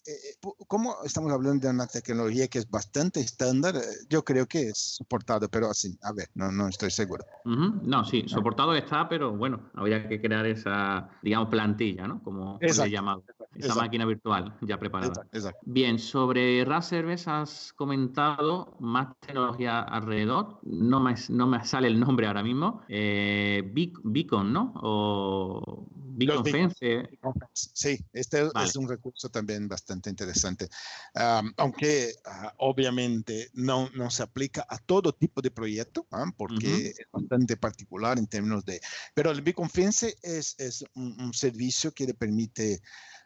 [0.67, 3.75] como estamos hablando de una tecnología que es bastante estándar,
[4.09, 7.25] yo creo que es soportado, pero así, a ver, no, no estoy seguro.
[7.45, 12.23] No, sí, soportado está, pero bueno, habría que crear esa, digamos, plantilla, ¿no?
[12.23, 13.25] Como he llamado.
[13.55, 15.27] Esa máquina virtual ya preparada.
[15.63, 20.61] Bien, sobre Raserves has comentado más tecnología alrededor.
[20.63, 22.83] No me, no me sale el nombre ahora mismo.
[22.89, 23.63] Eh,
[24.05, 24.73] Beacon, ¿no?
[24.77, 27.09] O Beacon Fence.
[27.53, 30.69] Sí, este es un recurso también bastante interesante.
[31.57, 36.31] aunque ah, obviamente no, no se aplica a todo tipo de proyecto, ¿ah?
[36.37, 38.81] porque es bastante particular en términos de...
[39.15, 42.81] Pero el Beacon Fence es, es un servicio que le permite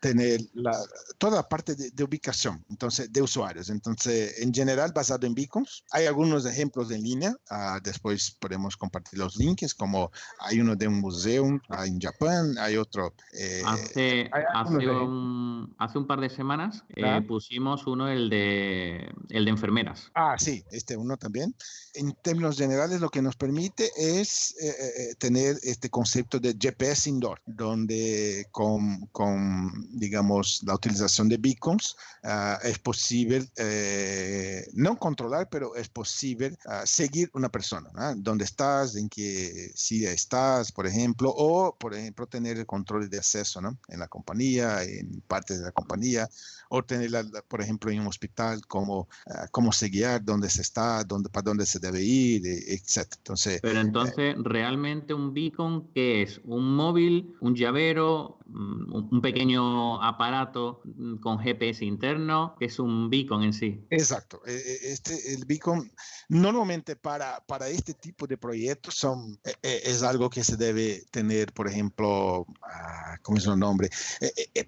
[0.05, 0.79] tener la,
[1.17, 3.71] toda la parte de, ubicación, entonces, de usuarios.
[3.71, 5.83] Entonces, en general, basado en beacons.
[5.93, 7.35] Hay algunos ejemplos en línea.
[7.49, 12.55] Ah, después podemos compartir los links, como hay uno de un museo ah, en Japón,
[12.59, 13.15] hay otro.
[13.33, 19.47] Eh, hace, hace, un, hace, un, par de semanas eh, pusimos uno, el de, el
[19.47, 20.11] de enfermeras.
[20.15, 21.55] Ah, sí, este uno también.
[21.95, 27.41] En términos generales, lo que nos permite es eh, tener este concepto de GPS indoor,
[27.47, 35.75] donde con, con digamos, la utilización de beacons, ah, es posible eh, no controlar, pero
[35.77, 41.77] es posible ah, seguir una persona, dónde estás, en qué silla estás, por ejemplo, o,
[41.77, 43.79] por ejemplo, tener el control de acceso ¿no?
[43.89, 46.29] en la compañía, en partes de la compañía,
[46.69, 47.11] o tener,
[47.49, 51.45] por ejemplo, en un hospital, cómo, uh, cómo se guiar, dónde se está, dónde, para
[51.45, 53.07] dónde se debe ir, e, etc.
[53.19, 56.41] Entonces, pero entonces, realmente un beacon, que es?
[56.45, 59.65] ¿Un móvil, un llavero, mm, un pequeño
[60.03, 63.87] aparato mm, con GPS interno, que es un beacon en sí.
[63.91, 64.41] Exacto.
[64.47, 65.91] E, e, este, el beacon,
[66.29, 71.53] normalmente para, para este tipo de proyectos son, e, es algo que se debe tener,
[71.53, 73.91] por ejemplo, ah, ¿cómo es el nombre?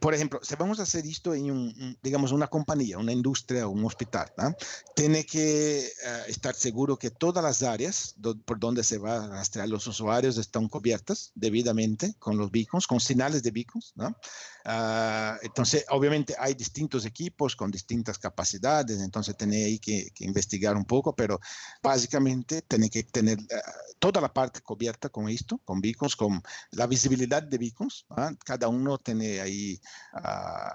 [0.00, 3.84] por ejemplo, si vamos a hacer esto en, un, digamos, una compañía, una industria, un
[3.84, 4.30] hospital,
[4.94, 9.68] tiene que ah, estar seguro que todas las áreas por donde se va a rastrear
[9.68, 14.16] los usuarios están cubiertas debidamente con los beacons, con señales de beacons, ¿no?
[14.68, 20.84] Ah, entonces, obviamente hay distintos equipos con distintas capacidades, entonces tiene ahí que, investigar un
[20.84, 21.38] poco, pero
[21.80, 26.88] básicamente tiene que tener ah, toda la parte cubierta con esto, con beacons, con la
[26.88, 28.06] visibilidad de beacons.
[28.10, 28.32] ¿ah?
[28.44, 29.80] Cada uno tiene ahí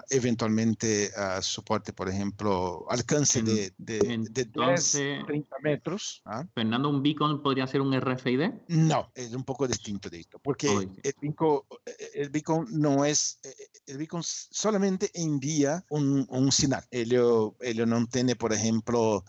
[0.08, 1.10] eventualmente
[1.42, 3.98] soporte, por ejemplo, alcance de, de,
[4.46, 6.22] 30 metros.
[6.54, 8.52] Fernando, ¿un beacon podría ser un RFID?
[8.68, 10.68] No, es un poco distinto de esto, porque
[11.02, 11.60] el, beacon,
[12.14, 13.54] el beacon no es eh,
[13.86, 16.84] el beacon solamente envía un, un señal.
[16.90, 19.24] Ello, ello no tiene, por ejemplo,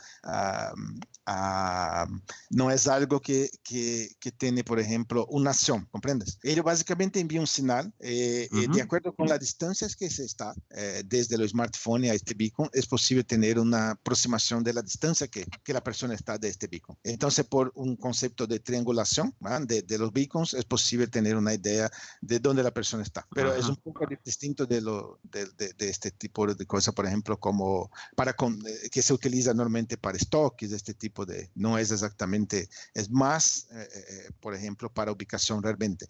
[2.49, 6.37] no es algo que, que, que, tiene, por ejemplo, una acción, ¿comprendes?
[6.43, 10.53] Ello básicamente envía un señal eh, eh, de acuerdo con las distancias que se está
[10.71, 15.27] eh, desde el smartphone a este beacon, es posible tener una aproximación de la distancia
[15.27, 16.97] que, que la persona está de este beacon.
[17.03, 19.33] Entonces, por un concepto de triangulación
[19.65, 21.89] de, de, los beacons, es posible tener una idea
[22.21, 23.25] de dónde la persona está.
[23.33, 27.39] Pero es un poco distinto de, lo, de, de, este tipo de cosas, por ejemplo,
[27.39, 32.67] como para con, que se utiliza normalmente para stocks, este tipo de, no es exactamente,
[32.93, 36.07] es más, eh, eh, eh, por ejemplo, para ubicación realmente.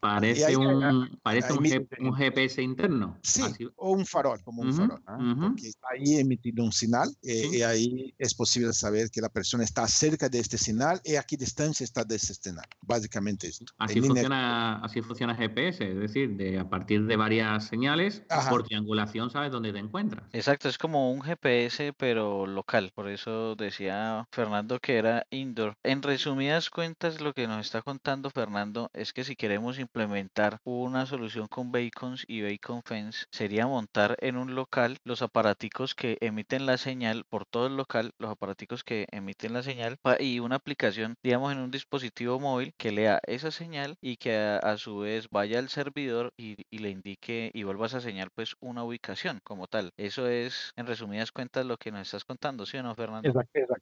[0.00, 3.18] parece un, parece un, GPS interno.
[3.22, 3.42] Sí,
[3.76, 8.34] o un farol, como un farol, porque está ahí emitido un señal y ahí es
[8.34, 12.04] posible saber que la persona está cerca de este señal y a qué distancia está
[12.04, 12.64] de ese señal.
[12.80, 13.72] Básicamente esto.
[13.78, 19.30] Así funciona, así funciona GPS, es decir, de, a partir de varias señales, por triangulación
[19.30, 20.24] sabes dónde te encuentras.
[20.32, 25.74] Exacto, es como un GPS pero local, por eso decía Fernando que era indoor.
[25.82, 31.06] En resumidas cuentas, lo que nos está contando Fernando es que si queremos implementar una
[31.06, 36.66] solución con Bacons y Bacon Fence, sería montar en un local los aparaticos que emiten
[36.66, 41.16] la señal por todo el local, los aparaticos que emiten la señal y una aplicación,
[41.22, 45.58] digamos, en un dispositivo móvil que lea esa señal y que a, su vez vaya
[45.58, 49.90] al servidor y, le indique y vuelva a esa señal pues una ubicación como tal.
[49.96, 53.28] Eso es, en resumidas cuentas, lo que nos estás contando, ¿sí o no, Fernando?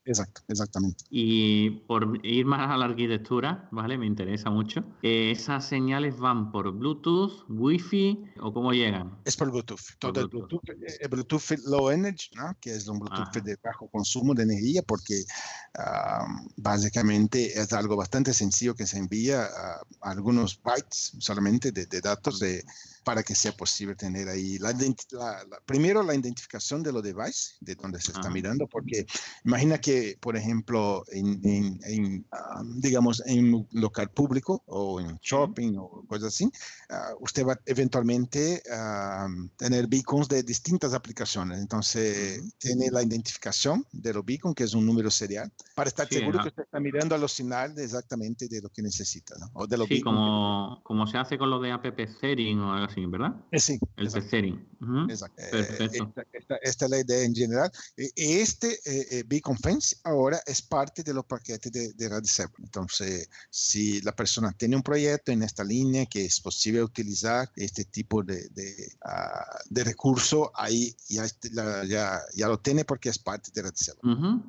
[0.04, 1.04] Exacto, exactamente.
[1.10, 3.98] Y por ir más a la arquitectura, ¿vale?
[3.98, 4.84] Me interesa mucho.
[5.02, 9.18] Eh, ¿Esas señales van por Bluetooth, Wi-Fi o cómo llegan?
[9.24, 9.80] Es por Bluetooth.
[9.98, 12.56] Todo el Bluetooth, eh, Bluetooth Low Energy, ¿no?
[12.60, 15.24] que es un Bluetooth de bajo consumo de energía, porque
[16.56, 22.38] básicamente es algo bastante sencillo que se envía a, algunos bytes solamente de, de datos
[22.40, 22.64] de
[23.08, 24.76] para que sea posible tener ahí la,
[25.64, 29.06] primero la identificación de los devices, de donde se está mirando, porque
[29.46, 36.04] imagina que, por ejemplo, en, ah, digamos, en un local público o en shopping o
[36.06, 36.50] cosas así,
[36.90, 41.60] ah, usted va eventualmente a tener beacons de distintas aplicaciones.
[41.60, 46.42] Entonces, tiene la identificación de los beacons, que es un número serial, para estar seguro
[46.42, 49.46] que usted está mirando a los señales exactamente de lo que necesita, ¿no?
[49.54, 51.86] O de los sí, como, como se hace con lo de app
[52.20, 52.97] sharing o algo así.
[53.06, 53.34] ¿Verdad?
[53.50, 53.78] Eh, sí.
[53.96, 54.36] El exacto.
[55.08, 55.42] Exacto.
[55.50, 56.14] Perfecto.
[56.62, 57.70] Esta, es la idea en general.
[57.96, 62.24] Este eh, Beacon Fence ahora es parte de los paquetes de, de Red
[62.58, 67.84] Entonces, si la persona tiene un proyecto en esta línea que es posible utilizar este
[67.84, 71.24] tipo de, de, uh, de recurso, ahí ya,
[71.86, 73.74] ya, ya, lo tiene porque es parte de Red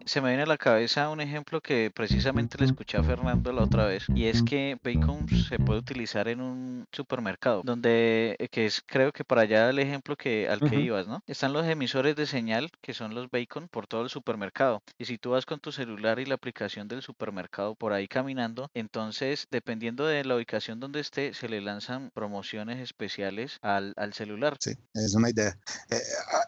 [0.05, 3.63] Se me viene a la cabeza un ejemplo que precisamente le escuché a Fernando la
[3.63, 8.65] otra vez, y es que Bacon se puede utilizar en un supermercado donde eh, que
[8.65, 11.23] es creo que para allá el ejemplo que al que ibas, ¿no?
[11.27, 14.81] Están los emisores de señal, que son los Bacon, por todo el supermercado.
[14.97, 18.69] Y si tú vas con tu celular y la aplicación del supermercado por ahí caminando,
[18.73, 24.57] entonces, dependiendo de la ubicación donde esté, se le lanzan promociones especiales al, al celular.
[24.59, 25.57] Sí, es una idea.
[25.89, 25.99] Eh,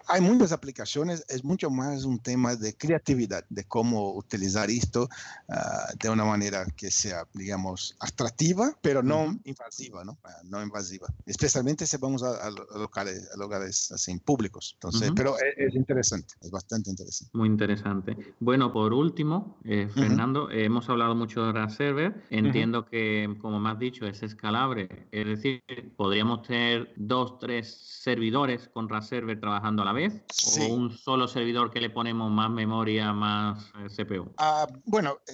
[0.07, 5.07] hay muchas aplicaciones, es mucho más un tema de creatividad, de cómo utilizar esto
[5.49, 10.17] ah, de una manera que sea, digamos, atractiva, pero no invasiva, ¿no?
[10.23, 11.07] Ah, no invasiva.
[11.25, 14.71] Especialmente se vamos a, locales, a lugares así públicos.
[14.75, 17.31] Entonces, pero es, interesante, es bastante interesante.
[17.37, 18.17] Muy interesante.
[18.39, 22.23] Bueno, por último, eh, Fernando, hemos hablado mucho de Server.
[22.29, 25.07] Entiendo que, como me has dicho, es escalable.
[25.11, 25.63] Es decir,
[25.95, 30.21] podríamos tener dos, tres servidores con Server trabajando a la vez
[30.59, 34.33] o un solo servidor que le ponemos más memoria, más eh, CPU.
[34.37, 35.33] Ah, bueno, eh,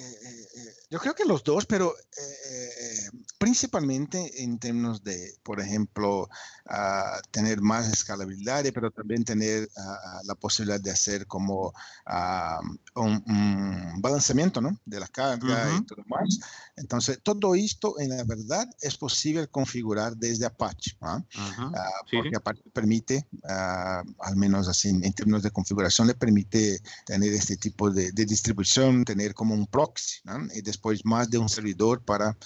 [0.90, 1.94] yo creo que los dos, pero
[3.38, 6.30] principalmente en términos de, por ejemplo,
[6.66, 9.70] a tener más escalabilidad, pero también tener
[10.24, 11.74] la posibilidad de hacer como
[12.96, 14.80] un, balanceamiento ¿no?
[14.86, 16.40] de la carga y todo más.
[16.76, 21.24] Entonces, todo esto en la verdad es posible configurar desde Apache, ¿ah?
[21.36, 27.58] Ah, porque Apache permite, al menos así en términos de configuración, le permite tener este
[27.58, 30.22] tipo de, distribución, tener como un proxy
[30.54, 32.38] y después más de un servidor para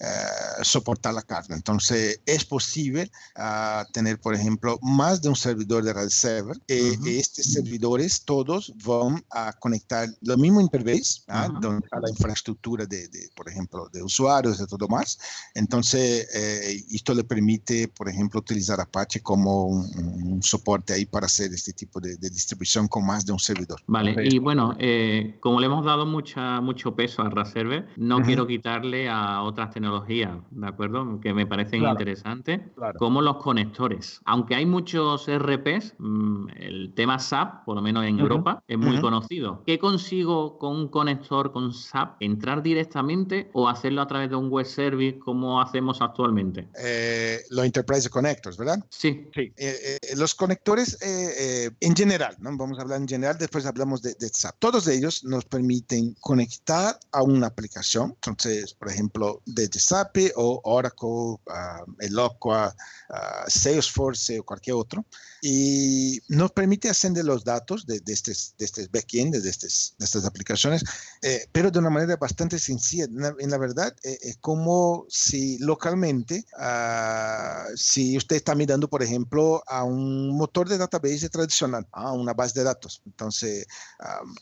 [0.00, 1.54] eh, soportar la carga.
[1.54, 6.56] Entonces, es posible a tener, por ejemplo, más de un servidor de RAID server.
[6.68, 11.48] Eh, estos servidores todos van a conectar lo mismo interface, ¿ah?
[11.60, 15.18] donde está la infraestructura de, de, por ejemplo, de usuarios, de todo más.
[15.54, 21.52] Entonces, eh, esto le permite, por ejemplo, utilizar Apache como un, soporte ahí para hacer
[21.52, 23.80] este tipo de, distribución con más de un servidor.
[23.86, 28.22] Vale, y bueno, eh, como le hemos dado mucha, mucho peso a RAID server, no
[28.22, 31.20] quiero quitarle a otras tecnologías, ¿de acuerdo?
[31.20, 32.60] Que me parecen interesantes,
[32.98, 34.20] como los conectores.
[34.24, 39.00] Aunque hay muchos RPs, mm, el tema SAP, por lo menos en Europa, es muy
[39.00, 39.62] conocido.
[39.66, 42.16] ¿Qué consigo con un conector con SAP?
[42.20, 46.68] ¿Entrar directamente o hacerlo a través de un web service como hacemos actualmente?
[46.78, 48.84] Eh, los Enterprise Connectors, ¿verdad?
[48.88, 49.28] Sí.
[49.34, 49.52] sí.
[49.56, 52.56] Eh, eh, los conectores en general, ¿no?
[52.56, 54.56] Vamos a hablar en general, después hablamos de, SAP.
[54.58, 58.14] Todos ellos nos permiten conectar a una aplicación.
[58.14, 62.74] Entonces, por ejemplo, desde SAP o Oracle, uh, Eloqua,
[63.10, 63.14] uh,
[63.48, 65.04] Salesforce o cualquier otro,
[65.42, 70.24] y nos permite ascender los datos de, de estos, de estos backend, de, de estas
[70.24, 70.82] aplicaciones,
[71.22, 73.04] eh, pero de una manera bastante sencilla.
[73.04, 79.62] En la, verdad, eh, es como si localmente, uh, si usted está mirando, por ejemplo,
[79.66, 82.12] a un motor de database tradicional, ¿ah?
[82.12, 83.02] una base de datos.
[83.06, 83.66] Entonces,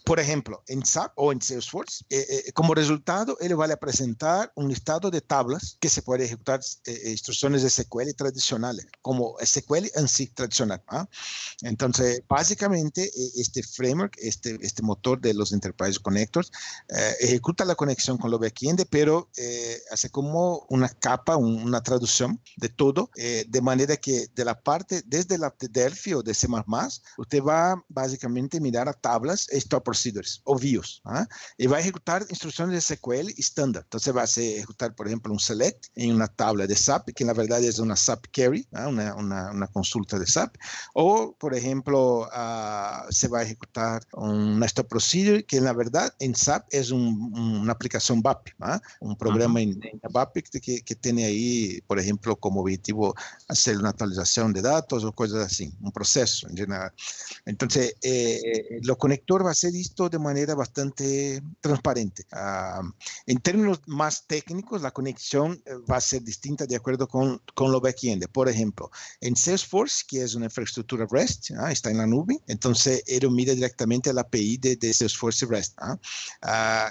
[0.05, 4.69] por ejemplo, en SAP o en Salesforce, eh, como resultado, él va a presentar un
[4.69, 10.09] listado de tablas que se puede ejecutar eh, instrucciones de SQL tradicionales, como SQL en
[10.09, 10.83] sí tradicional.
[10.89, 11.09] ¿ah?
[11.63, 16.51] Entonces, básicamente, este framework, este, este motor de los Enterprise Connectors,
[17.21, 19.31] ejecuta la conexión con lo backend, pero
[19.91, 25.39] hace como una capa, una traducción de todo, de manera que de la parte, desde
[25.39, 26.47] la de Delphi o de C++,
[27.19, 31.27] usted va básicamente a mirar a tablas store procedures o views ¿ah?
[31.57, 33.83] y va a ejecutar instrucciones de SQL estándar.
[33.85, 37.29] Entonces va a ejecutar, por ejemplo, un select en una tabla de SAP, que en
[37.29, 38.89] la verdad es una SAP query, ¿ah?
[38.89, 40.57] una, una, una, consulta de SAP.
[40.95, 46.13] O, por ejemplo, uh, se va a ejecutar una store procedure, que en la verdad
[46.19, 48.81] en SAP es un, una aplicación BAP, ¿ah?
[49.01, 49.83] un programa uh -huh.
[49.83, 53.15] en, en BAP que, que tiene ahí, por ejemplo, como objetivo
[53.49, 56.93] hacer una actualización de datos o cosas así, un proceso en general.
[57.47, 62.25] Entonces, eh, eh lo conector va a ser visto de manera bastante transparente.
[62.33, 62.91] Uh,
[63.27, 67.71] en términos más técnicos, la conexión eh, va a ser distinta de acuerdo con, con
[67.71, 68.27] lo backend.
[68.29, 71.71] Por ejemplo, en Salesforce, que es una infraestructura REST, ¿ah?
[71.71, 75.79] está en la nube, entonces él mira directamente la API de, de Salesforce REST.
[75.83, 75.97] Uh,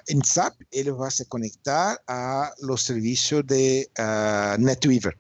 [0.08, 5.18] en SAP, él va a conectar a los servicios de uh, NetWeaver.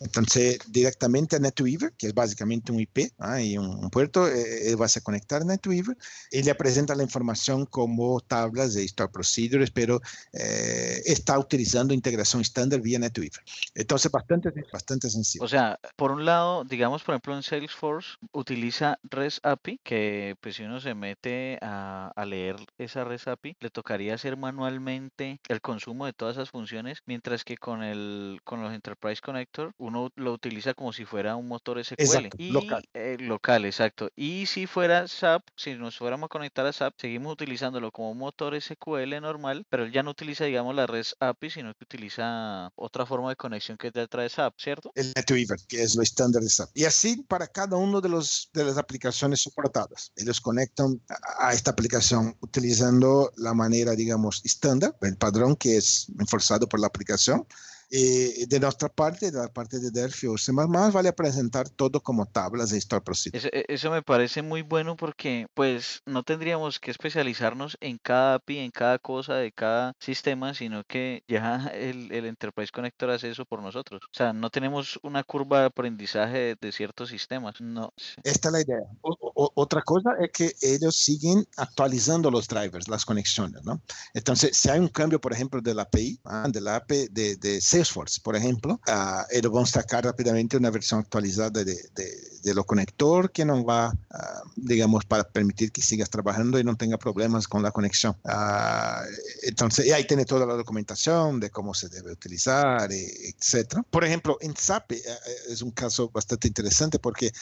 [0.00, 4.80] Entonces, directamente a NetWeaver, que es básicamente un IP y un, un puerto, eh, él
[4.80, 5.96] va a conectar a NetWeaver
[6.30, 10.00] y le presenta la información como tablas de Store Procedures, pero
[10.32, 13.42] eh, está utilizando integración estándar vía NetWeaver.
[13.74, 15.44] Entonces, bastante, bastante sencillo.
[15.44, 20.56] O sea, por un lado, digamos, por ejemplo, en Salesforce utiliza REST API, que pues
[20.56, 25.60] si uno se mete a, a leer esa REST API, le tocaría hacer manualmente el
[25.60, 30.32] consumo de todas esas funciones, mientras que con el con los Enterprise Connector uno lo
[30.32, 31.94] utiliza como si fuera un motor SQL.
[31.98, 32.84] Exacto, y, local.
[32.94, 34.10] Eh, local, exacto.
[34.16, 38.60] Y si fuera SAP, si nos fuéramos a conectar a SAP, seguimos utilizándolo como motor
[38.60, 43.06] SQL normal, pero él ya no utiliza, digamos, la REST API, sino que utiliza otra
[43.06, 44.92] forma de conexión que ya trae SAP, ¿cierto?
[44.94, 46.70] El NetWeaver, que es lo estándar de SAP.
[46.74, 50.12] Y así para cada uno de, los, de las aplicaciones soportadas.
[50.16, 56.06] Ellos conectan a, a esta aplicación utilizando la manera, digamos, estándar, el padrón que es
[56.18, 57.46] enforzado por la aplicación.
[57.90, 62.26] Eh, de nuestra parte, de la parte de Delphi o C++, vale presentar todo como
[62.26, 63.38] tablas de Store Procedure.
[63.38, 68.58] Eso, eso, me parece muy bueno porque pues no tendríamos que especializarnos en cada API,
[68.58, 73.44] en cada cosa de cada sistema, sino que ya el, el Enterprise Connector hace eso
[73.44, 74.02] por nosotros.
[74.04, 77.60] O sea, no tenemos una curva de aprendizaje de, de ciertos sistemas.
[77.60, 77.92] No.
[78.24, 78.80] Esta es la idea.
[79.02, 83.80] O, o, otra cosa es que ellos siguen actualizando los drivers, las conexiones, ¿no?
[84.12, 86.48] Entonces, si hay un cambio, por ejemplo, de la API, ¿ah?
[86.50, 90.70] de la API de, de Salesforce, por ejemplo, uh, ellos van a sacar rápidamente una
[90.70, 95.82] versión actualizada de, de, de lo conector que nos va, uh, digamos, para permitir que
[95.82, 98.16] sigas trabajando y no tenga problemas con la conexión.
[98.24, 99.02] Uh,
[99.42, 103.82] entonces, y ahí tiene toda la documentación de cómo se debe utilizar, etc.
[103.90, 105.02] Por ejemplo, en SAP eh,
[105.48, 107.32] es un caso bastante interesante porque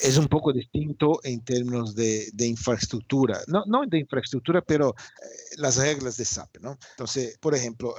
[0.00, 5.56] es un poco distinto en términos de, de infraestructura, no, no de infraestructura, pero eh,
[5.56, 6.78] las reglas de SAP, ¿no?
[6.90, 7.94] Entonces, por ejemplo,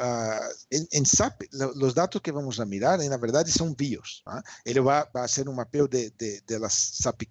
[0.69, 4.23] en, en SAP, lo, los datos que vamos a mirar, en la verdad, son BIOS.
[4.25, 4.41] ¿ah?
[4.65, 7.23] Él va, va, a hacer un mapeo de, de, de las SAP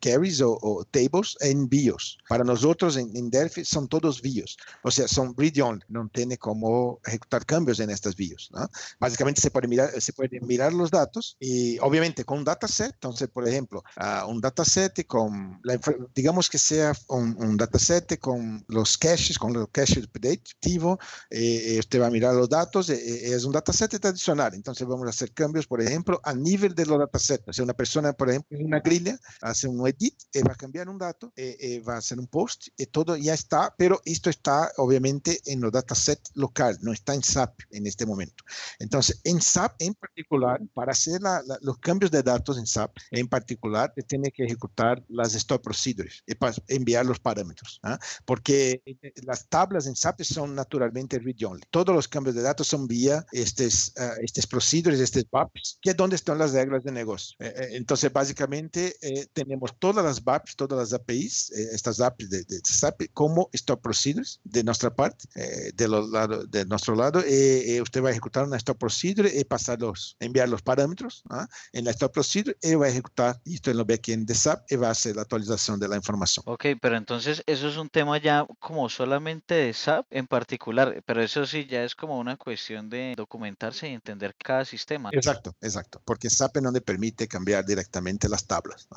[0.00, 2.18] carries o, o, tables en BIOS.
[2.28, 4.56] Para nosotros en, en, Delphi son todos BIOS.
[4.82, 5.82] O sea, son read-only.
[5.88, 8.50] No tiene cómo ejecutar cambios en estas BIOS.
[8.52, 8.68] ¿no?
[8.98, 12.92] Básicamente se puede, mirar, se puede mirar los datos y obviamente con un dataset.
[12.94, 15.78] Entonces, por ejemplo, uh, un dataset con, la,
[16.14, 20.98] digamos que sea un, un, dataset con los caches, con los caches predictivo.
[21.30, 22.90] Eh, usted va a mirar los datos.
[22.90, 24.54] Eh, es un dataset tradicional.
[24.54, 27.48] Entonces vamos a hacer cambios, por ejemplo, a nivel de los datasets.
[27.48, 30.56] O sea, una persona, por ejemplo, en una grilla, hace un edit, eh, va a
[30.56, 34.00] cambiar un dato, eh, eh, va a hacer un post, y todo ya está, pero
[34.04, 38.44] esto está obviamente en los datasets local, no está en SAP en este momento.
[38.78, 42.96] Entonces, en SAP en particular, para hacer la, la, los cambios de datos en SAP
[43.10, 47.98] en particular, tiene que ejecutar las stop procedures y para enviar los parámetros, ¿ah?
[48.24, 48.82] porque
[49.24, 51.62] las tablas en SAP son naturalmente read-only.
[51.70, 53.24] Todos los cambios de datos son vía
[53.70, 57.36] estos, uh, estos procedures, estos VAPs, que es donde están las reglas de negocio.
[57.38, 62.44] Eh, entonces, básicamente, eh, tenemos todas las VAPs, todas las APIs, eh, estas APIs de,
[62.44, 65.28] de, SAP, como stop procedures de nuestra parte,
[65.74, 67.20] de, los lado, de nuestro lado.
[67.20, 71.46] usted va a ejecutar una stop procedure y pasarlos, enviar los parámetros ¿ah?
[71.72, 74.70] en la stop procedure y va a ejecutar, y esto en lo backend de SAP,
[74.70, 76.44] y va a hacer la actualización de la información.
[76.46, 81.22] Ok, pero entonces eso es un tema ya como solamente de SAP en particular, pero
[81.22, 83.14] eso sí ya es como una cuestión de
[83.60, 85.10] documentarse y entender cada sistema.
[85.12, 88.88] Exacto, exacto, porque SAP no le permite cambiar directamente las tablas.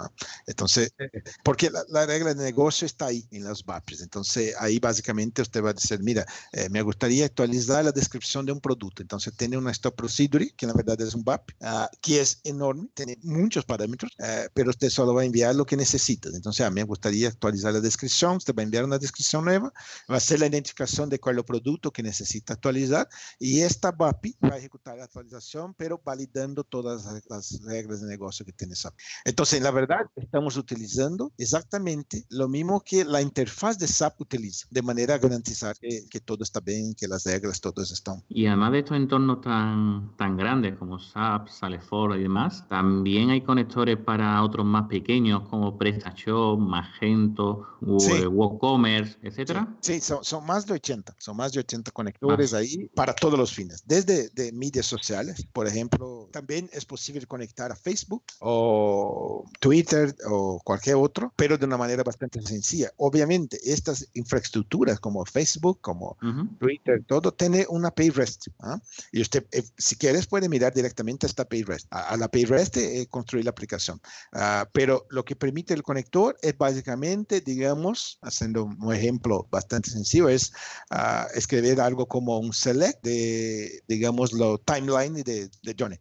[0.47, 4.01] Entonces, eh, eh, porque la, regla de negocio está ahí en los BAPs.
[4.01, 8.51] Entonces, ahí básicamente usted va a decir, mira, eh, me gustaría actualizar la descripción de
[8.51, 9.01] un producto.
[9.01, 12.87] Entonces, tiene una stop procedure, que en verdad es un BAP, ah, que es enorme,
[12.93, 14.11] tiene muchos parámetros,
[14.53, 16.29] pero usted solo va a enviar lo que necesita.
[16.33, 19.73] Entonces, a mí me gustaría actualizar la descripción, usted va a enviar una descripción nueva,
[20.09, 23.07] va a hacer la identificación de cuál es el producto que necesita actualizar
[23.39, 28.45] y esta BAPI va a ejecutar la actualización, pero validando todas las reglas de negocio
[28.45, 28.93] que tiene SAP.
[29.25, 34.81] Entonces, la verdad, estamos utilizando exactamente lo mismo que la interfaz de SAP utiliza, de
[34.81, 38.23] manera a garantizar que, que todo está bien, que las reglas todas están.
[38.29, 43.41] Y además de estos entornos tan, tan grandes como SAP, Salesforce y demás, también hay
[43.41, 49.75] conectores para otros más pequeños como PrestaShop, Magento, WooCommerce, etcétera.
[49.81, 53.53] Sí, son, son, más de 80, son más de 80 conectores ahí para todos los
[53.53, 60.15] fines, desde de medias sociales, por ejemplo, también es posible conectar a Facebook o Twitter
[60.27, 62.91] o cualquier otro, pero de una manera bastante sencilla.
[62.97, 66.17] Obviamente, estas infraestructuras como Facebook, como
[66.59, 68.47] Twitter, todo tiene una API REST.
[68.59, 68.79] ¿ah?
[69.11, 71.87] Y usted, eh, si quieres, puede mirar directamente a esta API REST.
[71.91, 74.01] A, la API REST eh, construir la aplicación.
[74.33, 80.29] Uh, pero lo que permite el conector es básicamente, digamos, haciendo un ejemplo bastante sencillo,
[80.29, 80.51] es
[80.91, 85.97] uh, escribir algo como un select de, digamos, lo timeline de, de Johnny.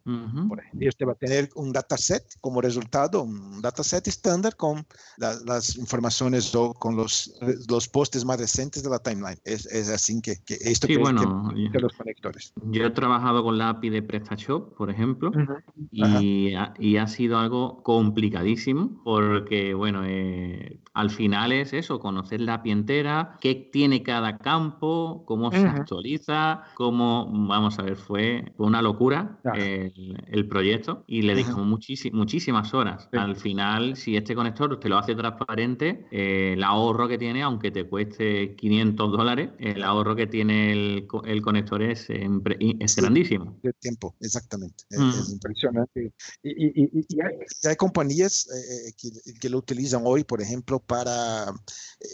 [0.47, 4.85] Por ejemplo, y usted va a tener un dataset como resultado, un dataset estándar con
[5.17, 7.33] la, las informaciones o con los,
[7.67, 9.39] los postes más recientes de la timeline.
[9.43, 12.53] Es, es así que, que esto sí, que, bueno, que, los conectores.
[12.71, 15.63] Yo he trabajado con la API de PrestaShop, por ejemplo, uh -huh.
[15.91, 22.41] y, ha, y, ha, sido algo complicadísimo porque, bueno, eh, al final es eso, conocer
[22.41, 25.61] la API entera, qué tiene cada campo, cómo uh -huh.
[25.61, 29.59] se actualiza, cómo, vamos a ver, fue, una locura uh -huh.
[29.59, 33.07] el, el, proyecto y le dejamos muchísimas, horas.
[33.11, 33.17] Sí.
[33.17, 37.71] Al final, si este conector te lo hace transparente, eh, el ahorro que tiene, aunque
[37.71, 43.57] te cueste 500 dólares, el ahorro que tiene el, el conector es, es grandísimo.
[43.63, 44.83] De tiempo, exactamente.
[44.91, 45.09] Mm.
[45.09, 46.13] Es, es, impresionante.
[46.43, 47.35] Y, y, y, y hay,
[47.67, 49.09] hay, compañías eh, que,
[49.39, 52.07] que, lo utilizan hoy, por ejemplo, para eh,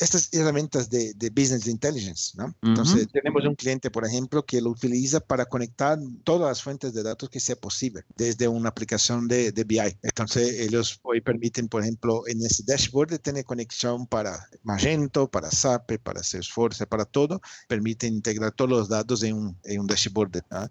[0.00, 2.32] estas herramientas de, de, business intelligence.
[2.36, 2.52] ¿no?
[2.62, 3.12] Entonces, uh -huh.
[3.12, 7.28] tenemos un cliente, por ejemplo, que lo utiliza para conectar todas las fuentes de datos
[7.28, 9.98] que sea posible desde una aplicación de, de BI.
[10.02, 15.98] Entonces, ellos hoy permiten, por ejemplo, en ese dashboard tener conexión para Magento, para SAP,
[16.02, 17.40] para Salesforce, para todo.
[17.68, 20.62] Permite integrar todos los datos en un, en un dashboard ¿no?
[20.62, 20.68] uh,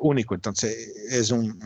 [0.00, 0.34] único.
[0.34, 0.74] Entonces,
[1.10, 1.58] es un,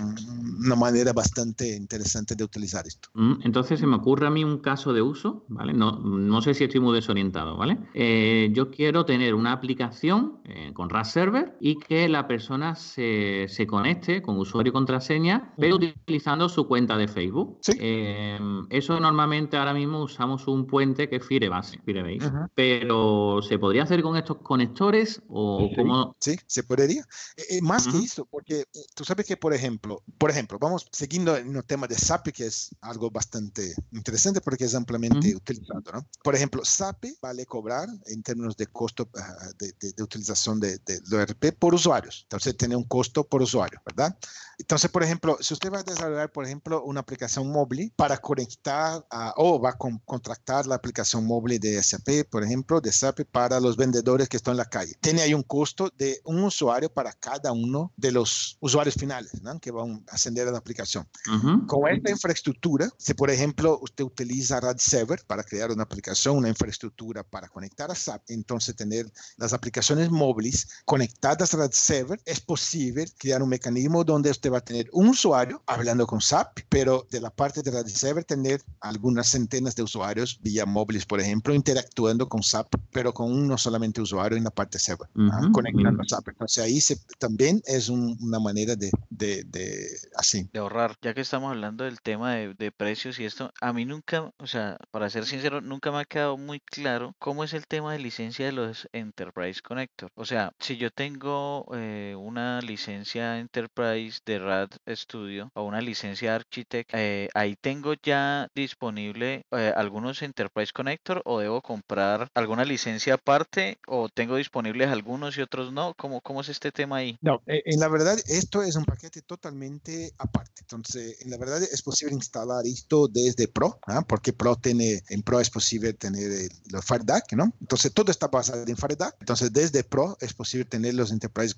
[0.64, 3.08] una manera bastante interesante de utilizar esto.
[3.14, 5.72] Mm, entonces, se me ocurre a mí un caso de uso, ¿vale?
[5.72, 7.78] No, no sé si estoy muy desorientado, ¿vale?
[7.94, 13.46] Eh, yo quiero tener una aplicación eh, con RAS Server y que la persona se,
[13.48, 17.58] se, conecte con usuario y contraseña, pero utilizando su cuenta de Facebook.
[17.62, 17.72] ¿Sí?
[17.78, 18.38] Eh,
[18.70, 22.26] eso normalmente ahora mismo usamos un puente que es Firebase, Firebase.
[22.26, 22.50] Uh -huh.
[22.54, 26.16] pero ¿se podría hacer con estos conectores o sí, cómo?
[26.20, 27.04] Sí, se podría.
[27.36, 28.00] Eh, más uh -huh.
[28.00, 31.86] que eso, porque tú sabes que, por ejemplo, por ejemplo, vamos siguiendo en el tema
[31.86, 35.36] de SAP, que es algo bastante interesante porque es ampliamente uh -huh.
[35.36, 36.06] utilizado, ¿no?
[36.22, 40.78] Por ejemplo, SAP vale cobrar en términos de costo uh, de, de, de, utilización de,
[40.78, 42.22] de, ERP por usuarios.
[42.22, 44.16] Entonces, tiene un costo por usuario, ¿verdad?
[44.58, 49.04] Entonces, por ejemplo, si usted va a desarrollar, por ejemplo, una aplicación móvil para conectar
[49.10, 53.20] a, o va a con, contratar la aplicación móvil de SAP, por ejemplo, de SAP
[53.30, 56.88] para los vendedores que están en la calle, tiene ahí un costo de un usuario
[56.92, 59.60] para cada uno de los usuarios finales ¿no?
[59.60, 61.06] que van a ascender a la aplicación.
[61.28, 61.66] Uh -huh.
[61.66, 66.48] Con esta infraestructura, si por ejemplo usted utiliza RAD Server para crear una aplicación, una
[66.48, 72.40] infraestructura para conectar a SAP, entonces tener las aplicaciones móviles conectadas a RAD Server, es
[72.40, 77.06] posible crear un mecanismo donde usted va a tener un usuario hablando con SAP, pero
[77.12, 81.54] de la parte de RAD Server tener algunas centenas de usuarios vía móviles, por ejemplo,
[81.54, 85.52] interactuando con SAP, pero con uno solamente usuario en la parte server, uh -huh.
[85.52, 86.04] conectando uh -huh.
[86.04, 86.28] a SAP.
[86.28, 90.48] Entonces ahí se, también es un, una manera de, de, de, así.
[90.52, 90.96] De ahorrar.
[91.02, 94.46] Ya que estamos hablando del tema de, de, precios y esto, a mí nunca, o
[94.48, 98.00] sea, para ser sincero, nunca me ha quedado muy claro cómo es el tema de
[98.00, 100.10] licencia de los Enterprise Connector.
[100.16, 106.34] O sea, si yo tengo eh, una licencia Enterprise de RAD Studio o una licencia
[106.34, 113.14] Architect, eh, ahí tengo ya disponible eh, algunos Enterprise Connector o debo comprar alguna licencia
[113.14, 115.94] aparte o tengo disponibles algunos y otros no.
[115.96, 117.18] ¿Cómo, cómo es este tema ahí?
[117.20, 120.56] No, en la verdad esto es un paquete totalmente aparte.
[120.60, 124.04] Entonces, en la verdad es posible instalar esto desde Pro, ¿ah?
[124.06, 127.52] porque Pro tiene, en Pro es posible tener el, los FireDAC, ¿no?
[127.60, 129.16] Entonces, todo está basado en FireDAC.
[129.20, 131.54] Entonces, desde Pro es posible tener los Enterprise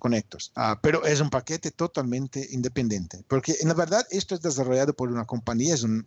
[0.55, 5.11] Ah, pero es un paquete totalmente independiente, porque en la verdad esto es desarrollado por
[5.11, 6.05] una compañía, es un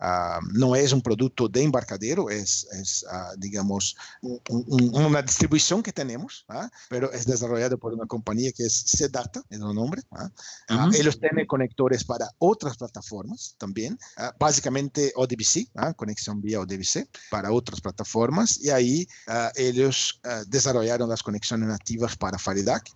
[0.00, 5.82] uh, no es un producto de embarcadero, es, es uh, digamos, un, un, una distribución
[5.82, 6.70] que tenemos, ¿ah?
[6.88, 10.02] pero es desarrollado por una compañía que es CData, es el nombre.
[10.10, 10.28] Uh
[10.68, 10.94] -huh.
[10.94, 13.98] ellos tienen conectores para otras plataformas también,
[14.38, 19.08] básicamente ODBC, conexión vía ODBC para otras plataformas, y ahí
[19.54, 22.90] ellos desarrollaron las conexiones nativas para FireDAC.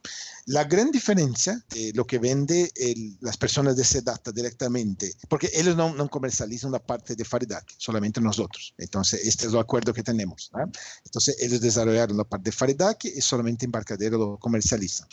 [0.47, 5.77] La gran diferencia de lo que vende el, las personas de CData directamente, porque ellos
[5.77, 8.75] no, no comercializan la parte de FireDAC, solamente nosotros.
[8.77, 10.51] Entonces, este es el acuerdo que tenemos.
[10.53, 10.65] ¿no?
[11.05, 15.07] Entonces, ellos desarrollaron la parte de FireDAC y solamente Embarcadero lo comercializa.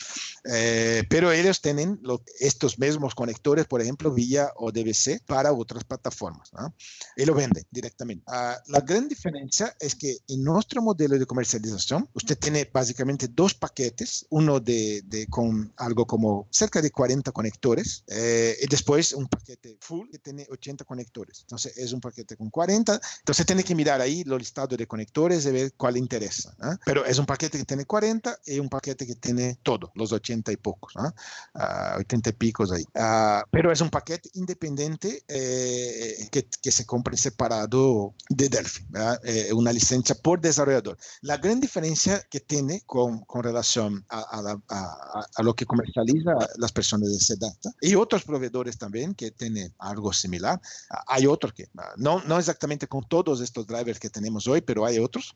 [0.51, 6.51] Eh, pero ellos tienen lo, estos mismos conectores, por ejemplo, vía ODBC para otras plataformas.
[6.53, 6.73] ¿no?
[7.15, 8.23] Y lo venden directamente.
[8.27, 13.53] Uh, la gran diferencia es que en nuestro modelo de comercialización, usted tiene básicamente dos
[13.53, 19.27] paquetes, uno de, de con algo como cerca de 40 conectores eh, y después un
[19.27, 21.41] paquete full que tiene 80 conectores.
[21.41, 22.99] Entonces es un paquete con 40.
[23.19, 26.55] Entonces tiene que mirar ahí los listados de conectores y ver cuál interesa.
[26.63, 26.77] ¿eh?
[26.85, 30.51] Pero es un paquete que tiene 40 y un paquete que tiene todo, los 80
[30.51, 31.13] y pocos, ¿no?
[31.55, 32.83] uh, 80 y picos ahí.
[32.95, 38.85] Uh, pero es un paquete independiente eh, que, que, se compra separado de Delphi,
[39.23, 40.97] eh, una licencia por desarrollador.
[41.21, 45.65] La gran diferencia que tiene con, con relación a, a, la, a, a, lo que
[45.65, 50.59] comercializa las personas de CData y otros proveedores también que tienen algo similar.
[51.07, 51.53] hay otros
[51.97, 55.35] no, no exactamente con todos estos drivers que tenemos hoy, pero hay otros.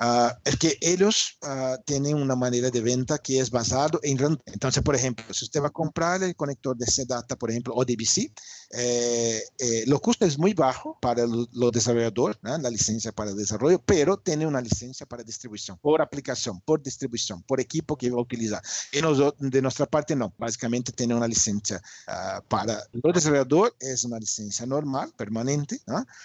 [0.00, 4.82] Uh, es que ellos uh, tienen una manera de venta que es basado en entonces
[4.82, 8.32] por ejemplo si usted va a comprar el conector de CData por ejemplo ODBC
[8.70, 12.56] eh, eh, lo costo es muy bajo para los desarrolladores ¿no?
[12.58, 17.60] la licencia para desarrollo pero tiene una licencia para distribución por aplicación por distribución por
[17.60, 18.62] equipo que va a utilizar.
[18.92, 19.00] Y
[19.38, 20.32] de nuestra parte no.
[20.38, 25.80] Básicamente tiene una licencia uh, para los desarrolladores es una licencia normal permanente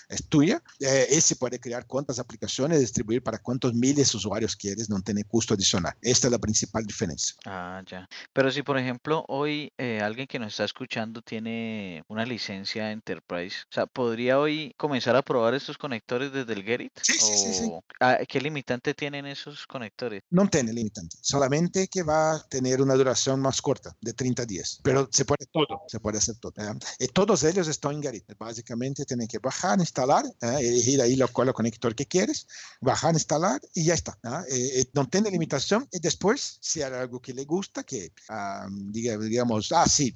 [0.10, 0.62] es tuya.
[0.80, 5.00] Eh, y se puede crear cuántas aplicaciones distribuir para cuántos miles de usuarios quieres, no
[5.02, 5.94] tiene costo adicional.
[6.02, 7.36] Esta es la principal diferencia.
[7.46, 8.08] Ah, ya.
[8.34, 13.58] Pero si, por ejemplo, hoy eh, alguien que nos está escuchando tiene una licencia Enterprise,
[13.70, 16.92] o sea, ¿podría hoy comenzar a probar estos conectores desde el Gerit?
[17.02, 17.72] Sí, sí, sí, sí.
[18.00, 20.22] Ah, ¿Qué limitante tienen esos conectores?
[20.30, 24.80] No tiene limitante, solamente que va a tener una duración más corta, de 30 días.
[24.84, 26.54] Pero se puede todo, se puede hacer todo.
[26.58, 26.74] ¿eh?
[27.00, 28.26] Y todos ellos están en Gerit.
[28.38, 30.58] Básicamente tienen que bajar, instalar, ¿eh?
[30.60, 32.48] elegir ahí lo, cual conector que quieres,
[32.82, 34.18] bajar, instalar y ya está.
[34.24, 34.44] ¿no?
[34.50, 39.18] Eh, no tiene limitación y después, si hay algo que le gusta, que um, diga,
[39.18, 40.16] digamos, ah, sí,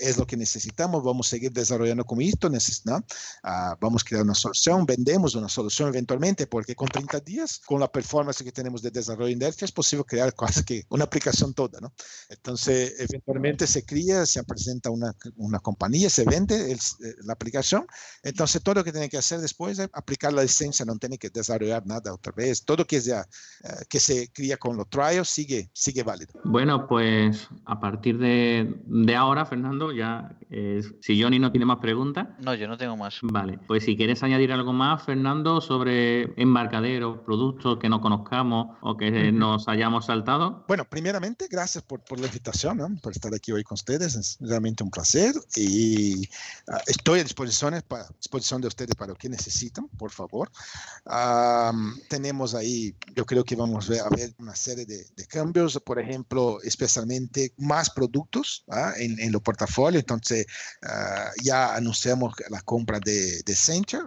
[0.00, 2.96] es lo que necesitamos, vamos a seguir desarrollando con esto, ¿no?
[2.96, 7.80] Uh, vamos a crear una solución, vendemos una solución eventualmente, porque con 30 días, con
[7.80, 11.80] la performance que tenemos de desarrollo Delphi, es posible crear casi que una aplicación toda,
[11.80, 11.92] ¿no?
[12.28, 16.78] Entonces, eventualmente se cría, se presenta una, una compañía, se vende el,
[17.24, 17.86] la aplicación,
[18.22, 21.30] entonces todo lo que tiene que hacer después es aplicar la licencia, no tiene que
[21.30, 23.24] desarrollar nada otra vez, todo que, ya,
[23.64, 26.32] uh, que se cría con los trials sigue, sigue válido.
[26.44, 31.78] Bueno, pues a partir de, de ahora, Fernando, ya eh, si Johnny no tiene más
[31.78, 32.28] preguntas.
[32.40, 33.18] No, yo no tengo más.
[33.22, 38.96] Vale, pues si quieres añadir algo más, Fernando, sobre embarcaderos, productos que no conozcamos o
[38.96, 40.64] que nos hayamos saltado.
[40.66, 42.88] Bueno, primeramente, gracias por, por la invitación, ¿no?
[43.02, 44.14] por estar aquí hoy con ustedes.
[44.14, 46.26] Es realmente un placer y
[46.68, 50.50] uh, estoy a disposición, para, disposición de ustedes para lo que necesitan, por favor.
[51.04, 52.63] Um, tenemos ahí,
[53.14, 57.90] yo creo que vamos a ver, una serie de, de, cambios, por ejemplo, especialmente más
[57.90, 58.92] productos ¿ah?
[58.96, 60.02] en, en los portafolios.
[60.02, 60.46] Entonces,
[60.82, 63.54] uh, ya anunciamos la compra de, de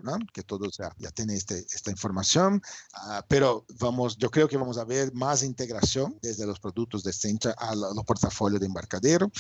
[0.04, 0.18] ¿no?
[0.34, 2.62] que todos ya, ya tienen este, esta información,
[2.96, 7.10] uh, pero vamos, yo creo que vamos a ver más integración desde los productos de
[7.10, 9.32] Accenture a los portafolios de embarcadero.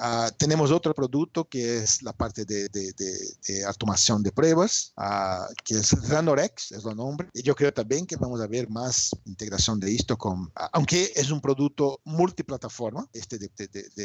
[0.00, 3.12] Uh, tenemos otro producto que es la parte de, de, de,
[3.46, 7.28] de automación de pruebas, uh, que es Ranorex, es el nombre.
[7.34, 11.30] Y yo creo también que vamos a ver más integración de esto con, aunque es
[11.30, 13.50] un producto multiplataforma, este de,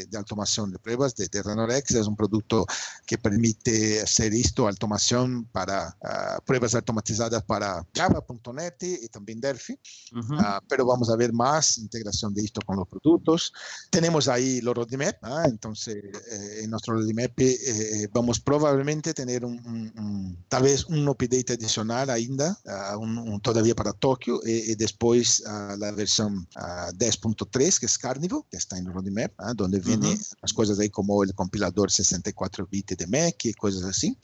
[0.06, 2.66] de automación de pruebas de, Ranorex es un producto
[3.06, 9.80] que permite hacer esto, automación para uh, pruebas automatizadas para Java.net y también Delphi.
[10.12, 10.62] Uh -huh.
[10.68, 13.54] pero vamos a ver más integración de esto con los productos.
[13.90, 15.16] Tenemos ahí los roadmap,
[15.46, 21.08] entonces eh, en nuestro roadmap eh, vamos probablemente tener un, un, un, tal vez un
[21.08, 22.58] update adicional ainda,
[22.98, 28.42] uh, todavía para Tokio, y, y después uh, la versión uh, 10.3, que es Carnival,
[28.50, 30.36] que está en el roadmap, donde vienen uh -huh.
[30.42, 34.18] las cosas ahí como el compilador 64 bits de Mac y cosas así.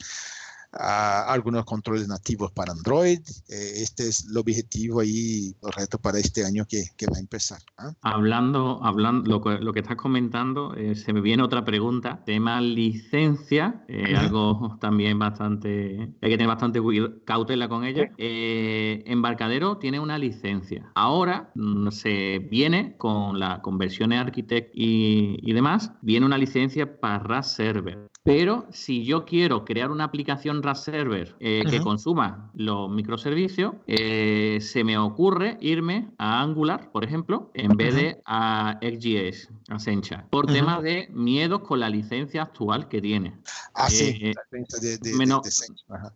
[0.74, 3.18] Uh, algunos controles nativos para Android.
[3.48, 7.20] Eh, este es el objetivo ahí, el reto para este año que, que va a
[7.20, 7.60] empezar.
[7.78, 7.92] ¿eh?
[8.00, 12.22] Hablando, hablando lo, que, lo que estás comentando, eh, se me viene otra pregunta.
[12.24, 14.16] Tema licencia, -huh.
[14.16, 16.80] algo también bastante, hay que tener bastante
[17.26, 18.10] cautela con ella.
[18.16, 20.90] Embarcadero tiene una licencia.
[20.94, 27.18] Ahora mm, se viene con la conversión Architect y, y demás, viene una licencia para
[27.18, 28.08] RAS Server.
[28.24, 31.70] Pero si yo quiero crear una aplicación RAS Server eh, uh -huh.
[31.70, 37.94] que consuma los microservicios, eh, se me ocurre irme a Angular, por ejemplo, en vez
[37.94, 38.00] uh -huh.
[38.00, 40.52] de a XGS, a Sencha, por uh -huh.
[40.54, 43.36] temas de miedos con la licencia actual que tiene.
[43.74, 45.40] Ah, sí, eh, de, de, de, no,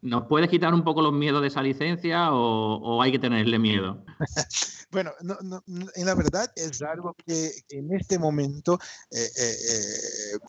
[0.03, 3.59] ¿Nos puedes quitar un poco los miedos de esa licencia o, o hay que tenerle
[3.59, 4.05] miedo?
[4.93, 5.63] bueno, no, no,
[5.95, 8.79] en la verdad es algo que en este momento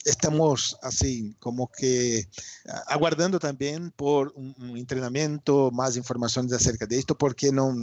[0.05, 2.27] estamos así como que
[2.87, 7.73] aguardando también por un, un, entrenamiento, más informaciones acerca de esto, porque no,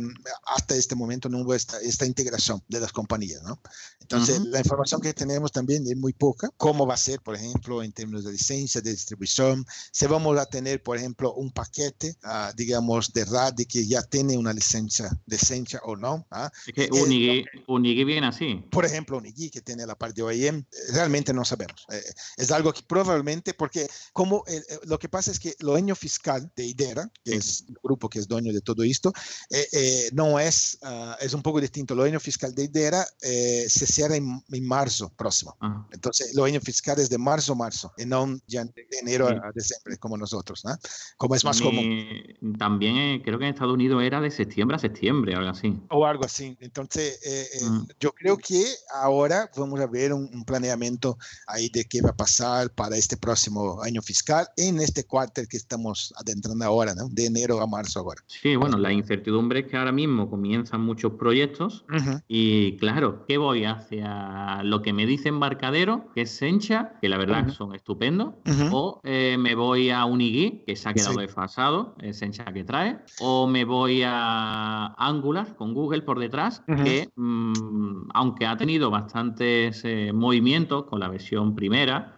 [0.47, 3.59] hasta este momento no hubo esta, esta integración de las compañías, ¿no?
[4.01, 4.51] Entonces, uh -huh.
[4.51, 6.51] la información que tenemos también es muy poca.
[6.57, 9.65] ¿Cómo va a ser, por ejemplo, en términos de licencia, de distribución?
[9.93, 14.37] Si vamos a tener, por ejemplo, un paquete, uh, digamos, de RAD que ya tiene
[14.37, 16.27] una licencia de Sencha o no.
[16.31, 16.51] ¿ah?
[16.67, 18.63] Es que Unigui, eh, Unigui viene así.
[18.71, 21.87] Por ejemplo, Unigui, que tiene la parte de OEM, realmente no sabemos.
[21.99, 22.03] Eh,
[22.37, 26.51] es algo que probablemente, porque como eh, lo que pasa es que lo año fiscal
[26.57, 29.13] de IDERA, que es el grupo que es dueño de todo esto,
[30.13, 31.95] no es, uh, es un poco distinto.
[31.95, 35.57] Lo año fiscal de IDERA se cierra en, en marzo próximo.
[35.61, 35.87] Ajá.
[35.93, 39.35] Entonces, los años fiscales de marzo a marzo, y no ya de enero sí.
[39.43, 40.77] a, diciembre, como nosotros, ¿no?
[41.17, 42.57] Como es más Mi, común.
[42.59, 45.77] También eh, creo que en Estados Unidos era de septiembre a septiembre, algo así.
[45.91, 46.57] O algo así.
[46.61, 47.87] Entonces, eh, eh, mm.
[48.01, 48.65] yo creo que
[48.95, 53.17] ahora vamos a ver un, un, planeamiento ahí de qué va a pasar para este
[53.17, 57.09] próximo año fiscal en este cuartel que estamos adentrando ahora, ¿no?
[57.11, 58.23] De enero a marzo ahora.
[58.27, 62.23] Sí, bueno, la incertidumbre es que ahora mismo comienzan muchos proyectos uh -huh.
[62.29, 67.19] y claro, ¿qué voy hacia lo que me dice Embarcadero, que es Sencha, que la
[67.19, 67.57] verdad uh -huh.
[67.57, 68.71] son estupendos, uh -huh.
[68.73, 71.21] o eh, me voy a Unigui, que se ha quedado sí.
[71.21, 77.09] desfasado, es Sencha que trae, o me voy a Angular con Google por detrás, que
[77.17, 81.64] mmm, aunque ha tenido bastantes eh, movimientos con la versión primera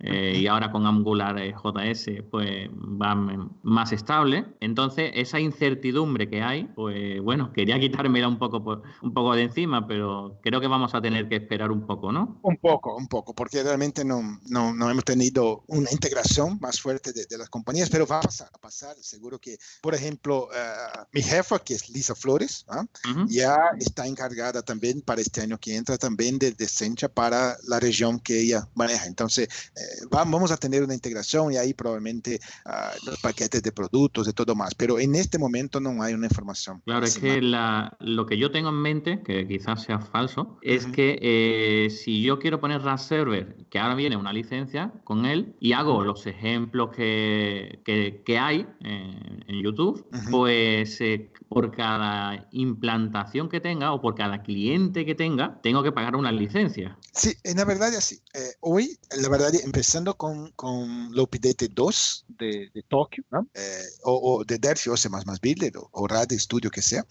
[0.01, 3.15] eh, y ahora con Angular eh, JS, pues va
[3.63, 4.47] más estable.
[4.61, 9.43] Entonces, esa incertidumbre que hay, pues bueno, quería quitármela un poco, pues, un poco de
[9.43, 12.39] encima, pero creo que vamos a tener que esperar un poco, ¿no?
[12.43, 17.13] Un poco, un poco, porque realmente no, no, no hemos tenido una integración más fuerte
[17.13, 18.97] de, de, las compañías, pero va a pasar, a pasar.
[19.01, 22.79] Seguro que, por ejemplo, uh, mi jefa, que es Lisa Flores, ¿eh?
[22.79, 23.27] uh -huh.
[23.29, 27.81] ya está encargada también para este año que entra también de, de Sencha para la
[27.81, 29.07] región que ella maneja.
[29.07, 29.49] Entonces, eh,
[30.11, 34.55] vamos a tener una integración y ahí probablemente uh, los paquetes de productos, de todo
[34.55, 36.83] más, pero en este momento no hay una información.
[36.85, 40.85] Claro, es que la, lo que yo tengo en mente, que quizás sea falso, es
[40.85, 40.93] uh -huh.
[40.93, 45.55] que eh, si yo quiero poner RAS Server, que ahora viene una licencia con él,
[45.61, 50.31] y hago los ejemplos que, que, que hay en, en YouTube, uh -huh.
[50.31, 55.93] pues eh, por cada implantación que tenga o por cada cliente que tenga, tengo que
[55.93, 56.99] pagar una licencia.
[57.13, 58.17] Sí, en la verdad es así.
[58.35, 63.49] Eh, hoy, la verdad, empezando con, con el update 2 de, de Tokio, ¿no?
[63.55, 65.09] eh, o, o, de Delphi o C++
[65.43, 67.05] Builder o, o RAD Studio que sea,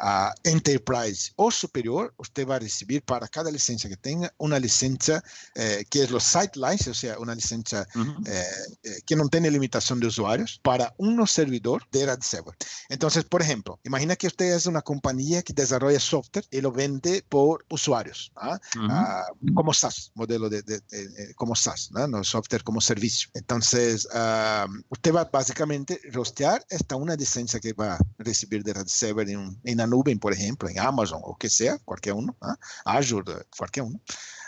[0.00, 5.24] uh, Enterprise o superior, usted va a recibir para cada licencia que tenga una licencia
[5.56, 8.26] eh, que es los site license, o sea, una licencia uh -huh.
[8.26, 12.54] Eh, que no tiene limitación de usuarios para un servidor de RAD Server.
[12.88, 17.24] Entonces, por ejemplo, imagina que usted es una compañía que desarrolla software y lo vende
[17.28, 18.60] por usuarios, ¿ah?
[18.76, 19.50] uh -huh.
[19.50, 22.06] uh, como SaaS, modelo de, de, de, de como SaaS, ¿no?
[22.06, 22.24] ¿no?
[22.24, 23.28] software como servicio.
[23.34, 28.86] Entonces, uh, usted va básicamente rostear esta una licencia que va a recibir de RAD
[28.86, 32.56] Server en, en la nube, por ejemplo, en Amazon o que sea, cualquier uno, ¿ah?
[32.84, 34.00] Azure, cualquier uno.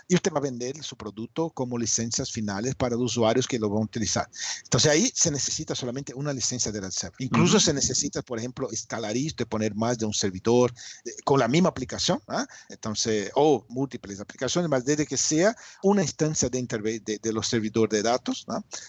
[0.08, 3.68] Y usted va a vender su producto como licencias finales para los usuarios que lo
[3.68, 4.28] van a utilizar.
[4.64, 7.16] Entonces ahí se necesita solamente una licencia de server.
[7.20, 10.72] Incluso se necesita, por ejemplo, escalar esto, poner más de un servidor
[11.04, 12.46] eh, con la misma aplicación, ¿ah?
[12.68, 16.62] entonces, o múltiples aplicaciones, más desde que sea una instancia de,
[17.04, 18.46] de, de los servidores de datos,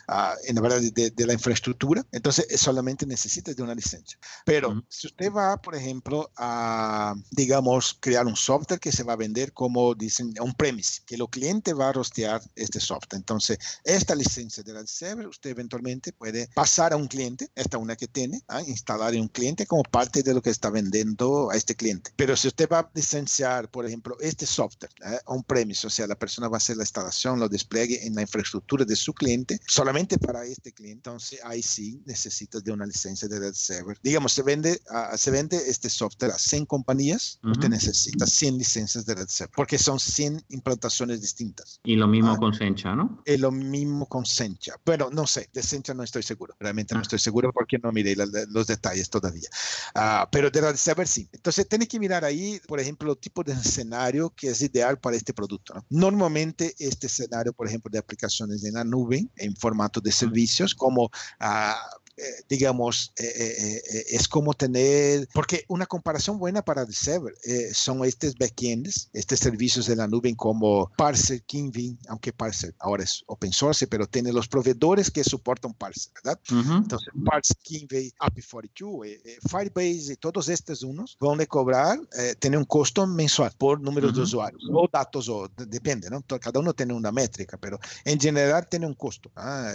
[0.08, 4.18] ah, en la verdad de, de, la infraestructura, entonces solamente necesita de una licencia.
[4.46, 9.18] Pero si usted va, por ejemplo, a, digamos, crear un software que se va a
[9.18, 13.18] vender como dicen un premise, que el cliente va a rostear este software.
[13.18, 17.96] Entonces, esta licencia de la server, usted eventualmente puede pasar a un cliente, esta una
[17.96, 18.62] que tiene, ¿ah?
[18.62, 22.12] instalar en un cliente como parte de lo que está vendiendo a este cliente.
[22.16, 25.20] Pero si usted va a licenciar, por ejemplo, este software ¿eh?
[25.26, 28.22] un premise, o sea, la persona va a hacer la instalación, lo despliegue en la
[28.22, 33.28] infraestructura de su cliente, solamente para este cliente, entonces ahí sí necesitas de una licencia
[33.28, 33.98] de red server.
[34.04, 37.52] Digamos, se vende, uh, se vende este software a 100 compañías, uh -huh.
[37.54, 41.80] usted necesita 100 licencias de red server, porque son 100 implantaciones distintas.
[41.84, 43.22] Y lo mismo ah, con Sencha, ¿no?
[43.26, 44.76] Es lo mismo con Sencha.
[44.86, 46.98] Bueno, no sé, de Sencha no estoy seguro, realmente ah.
[46.98, 49.50] no estoy seguro porque no miré la, los detalles todavía.
[49.96, 51.30] Uh, pero de server sí.
[51.32, 55.16] Entonces, tiene que mirar ahí, por ejemplo, el tipo de escenario que es ideal para
[55.16, 55.74] este producto.
[55.74, 55.86] ¿no?
[55.90, 61.06] Normalmente, este escenario, por ejemplo, de aplicaciones en la nube, en formato de servicios, como
[61.06, 67.34] uh, eh, digamos, eh, eh, es como tener, porque una comparación buena para el server
[67.74, 73.24] son estos backends, estos servicios de la nube como Parser, Kinvin, aunque Parser ahora es
[73.28, 76.40] open source, pero tiene los proveedores que soportan Parser, ¿verdad?
[76.52, 76.78] Uh -huh.
[76.80, 82.00] Entonces, Parser, Kinvin, API42, Firebase y todos estos unos van a cobrar,
[82.40, 84.16] tienen un costo mensual por número uh -huh.
[84.16, 86.22] de usuarios o datos, o depende, ¿no?
[86.40, 89.32] Cada uno tiene una métrica, pero en general tiene un costo.
[89.36, 89.72] ¿ah?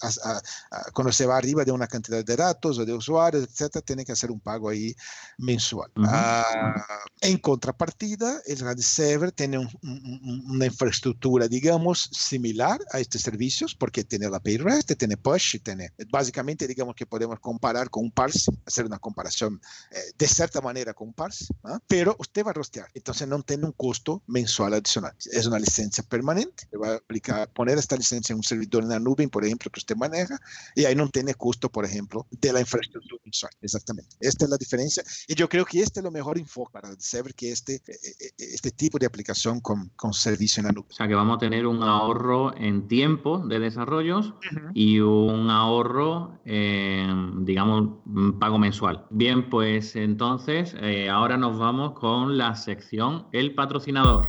[0.00, 3.44] A, a, a, cuando se va arriba de una cantidad de datos o de usuarios,
[3.44, 4.94] etcétera, tiene que hacer un pago ahí
[5.38, 5.90] mensual.
[5.96, 6.08] Uh -huh.
[6.08, 6.82] uh,
[7.20, 13.74] en contrapartida, el RAD Server tiene un, un, una infraestructura, digamos, similar a estos servicios,
[13.74, 18.10] porque tiene la API REST, tiene push, tiene, básicamente, digamos que podemos comparar con un
[18.10, 19.60] parse, hacer una comparación
[19.90, 21.80] eh, de cierta manera con un parse, ¿no?
[21.86, 25.14] pero usted va a rostear, entonces no tiene un costo mensual adicional.
[25.30, 28.90] Es una licencia permanente, le va a aplicar, poner esta licencia en un servidor en
[28.90, 30.40] la nube, por ejemplo, que usted maneja,
[30.74, 33.22] y ahí no tiene costo por ejemplo, de la infraestructura.
[33.60, 34.16] Exactamente.
[34.20, 35.02] Esta es la diferencia.
[35.26, 38.32] Y yo creo que este es lo mejor enfoque para saber que este, eh, eh,
[38.38, 40.86] este tipo de aplicación con, con servicio en la nube.
[40.90, 44.70] O sea, que vamos a tener un ahorro en tiempo de desarrollos uh -huh.
[44.74, 48.00] y un ahorro, en, digamos,
[48.38, 49.06] pago mensual.
[49.10, 54.26] Bien, pues entonces, eh, ahora nos vamos con la sección El patrocinador.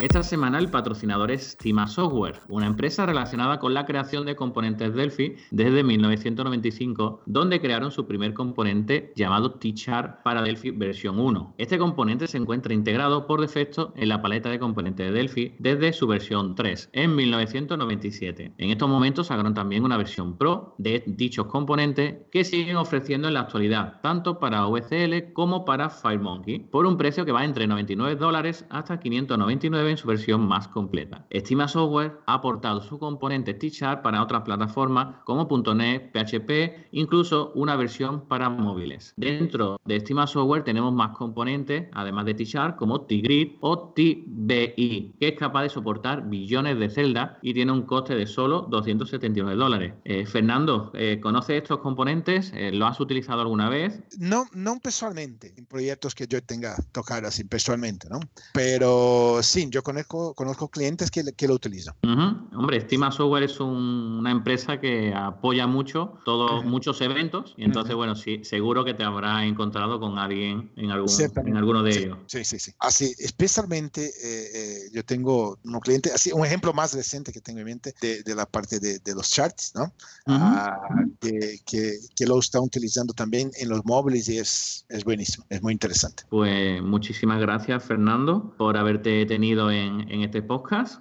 [0.00, 4.94] Esta semana el patrocinador es Cima Software, una empresa relacionada con la creación de componentes
[4.94, 11.54] Delphi desde 1995, donde crearon su primer componente llamado T-Chart para Delphi versión 1.
[11.58, 15.92] Este componente se encuentra integrado por defecto en la paleta de componentes de Delphi desde
[15.92, 18.52] su versión 3 en 1997.
[18.56, 23.34] En estos momentos sacaron también una versión Pro de dichos componentes que siguen ofreciendo en
[23.34, 28.14] la actualidad, tanto para OSL como para FireMonkey, por un precio que va entre 99
[28.14, 31.26] dólares hasta 599 en su versión más completa.
[31.30, 37.76] Estima Software ha aportado su componente T-Sharp para otras plataformas como .NET, PHP, incluso una
[37.76, 39.14] versión para móviles.
[39.16, 45.28] Dentro de Estima Software tenemos más componentes, además de T-Sharp, como T-Grid o TBI, que
[45.28, 49.94] es capaz de soportar billones de celdas y tiene un coste de solo 279 dólares.
[50.04, 52.52] Eh, Fernando, eh, ¿conoces estos componentes?
[52.54, 54.00] Eh, ¿Lo has utilizado alguna vez?
[54.18, 58.20] No, no personalmente, en proyectos que yo tenga tocar así personalmente, ¿no?
[58.54, 61.94] Pero sí, yo conozco, conozco clientes que, que lo utilizan.
[62.02, 62.56] Uh -huh.
[62.56, 66.64] Hombre, Estima Software es un, una empresa que apoya mucho todos uh -huh.
[66.64, 67.98] muchos eventos y entonces, uh -huh.
[67.98, 71.10] bueno, sí, seguro que te habrás encontrado con alguien en, algún,
[71.46, 72.18] en alguno de sí, ellos.
[72.26, 72.72] Sí, sí, sí.
[72.78, 77.60] Así, especialmente eh, eh, yo tengo un cliente, así, un ejemplo más reciente que tengo
[77.60, 79.92] en mente de, de la parte de, de, los charts, ¿no?
[80.26, 80.78] Ah,
[81.20, 85.62] que, que, que, lo están utilizando también en los móviles y es, es buenísimo, es
[85.62, 86.24] muy interesante.
[86.28, 91.00] Pues muchísimas gracias, Fernando, por haberte tenido en, en este podcast.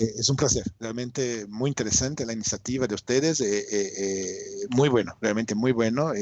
[0.00, 5.16] Es un placer, realmente muy interesante la iniciativa de ustedes, eh, eh, eh muy bueno,
[5.20, 6.12] realmente muy bueno.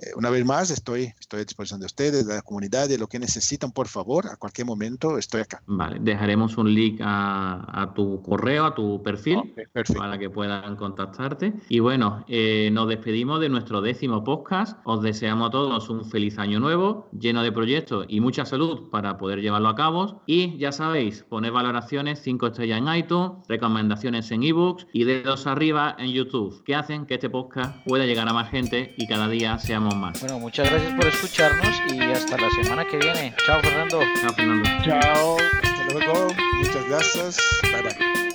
[0.00, 3.06] Eh, una vez más, estoy, estoy a disposición de ustedes, de la comunidad, de lo
[3.06, 5.62] que necesitan, por favor, a cualquier momento estoy acá.
[5.66, 9.64] Vale, dejaremos un link a, a tu correo, a tu perfil, okay,
[9.96, 11.52] para que puedan contactarte.
[11.68, 14.78] Y bueno, eh, nos despedimos de nuestro décimo podcast.
[14.84, 19.18] Os deseamos a todos un feliz año nuevo, lleno de proyectos y mucha salud para
[19.18, 20.22] poder llevarlo a cabo.
[20.26, 25.96] Y ya sabéis, poner valoraciones 5 estrellas en iTunes, recomendaciones en ebooks y dedos arriba
[25.98, 29.58] en YouTube, que hacen que este podcast pueda llegar a más gente y cada día
[29.58, 30.20] sea más.
[30.20, 33.34] Bueno, muchas gracias por escucharnos y hasta la semana que viene.
[33.44, 34.00] Chao, Fernando.
[34.20, 34.68] Chao, Fernando.
[34.84, 36.28] Chao, hasta luego,
[36.58, 38.31] muchas gracias, bye bye.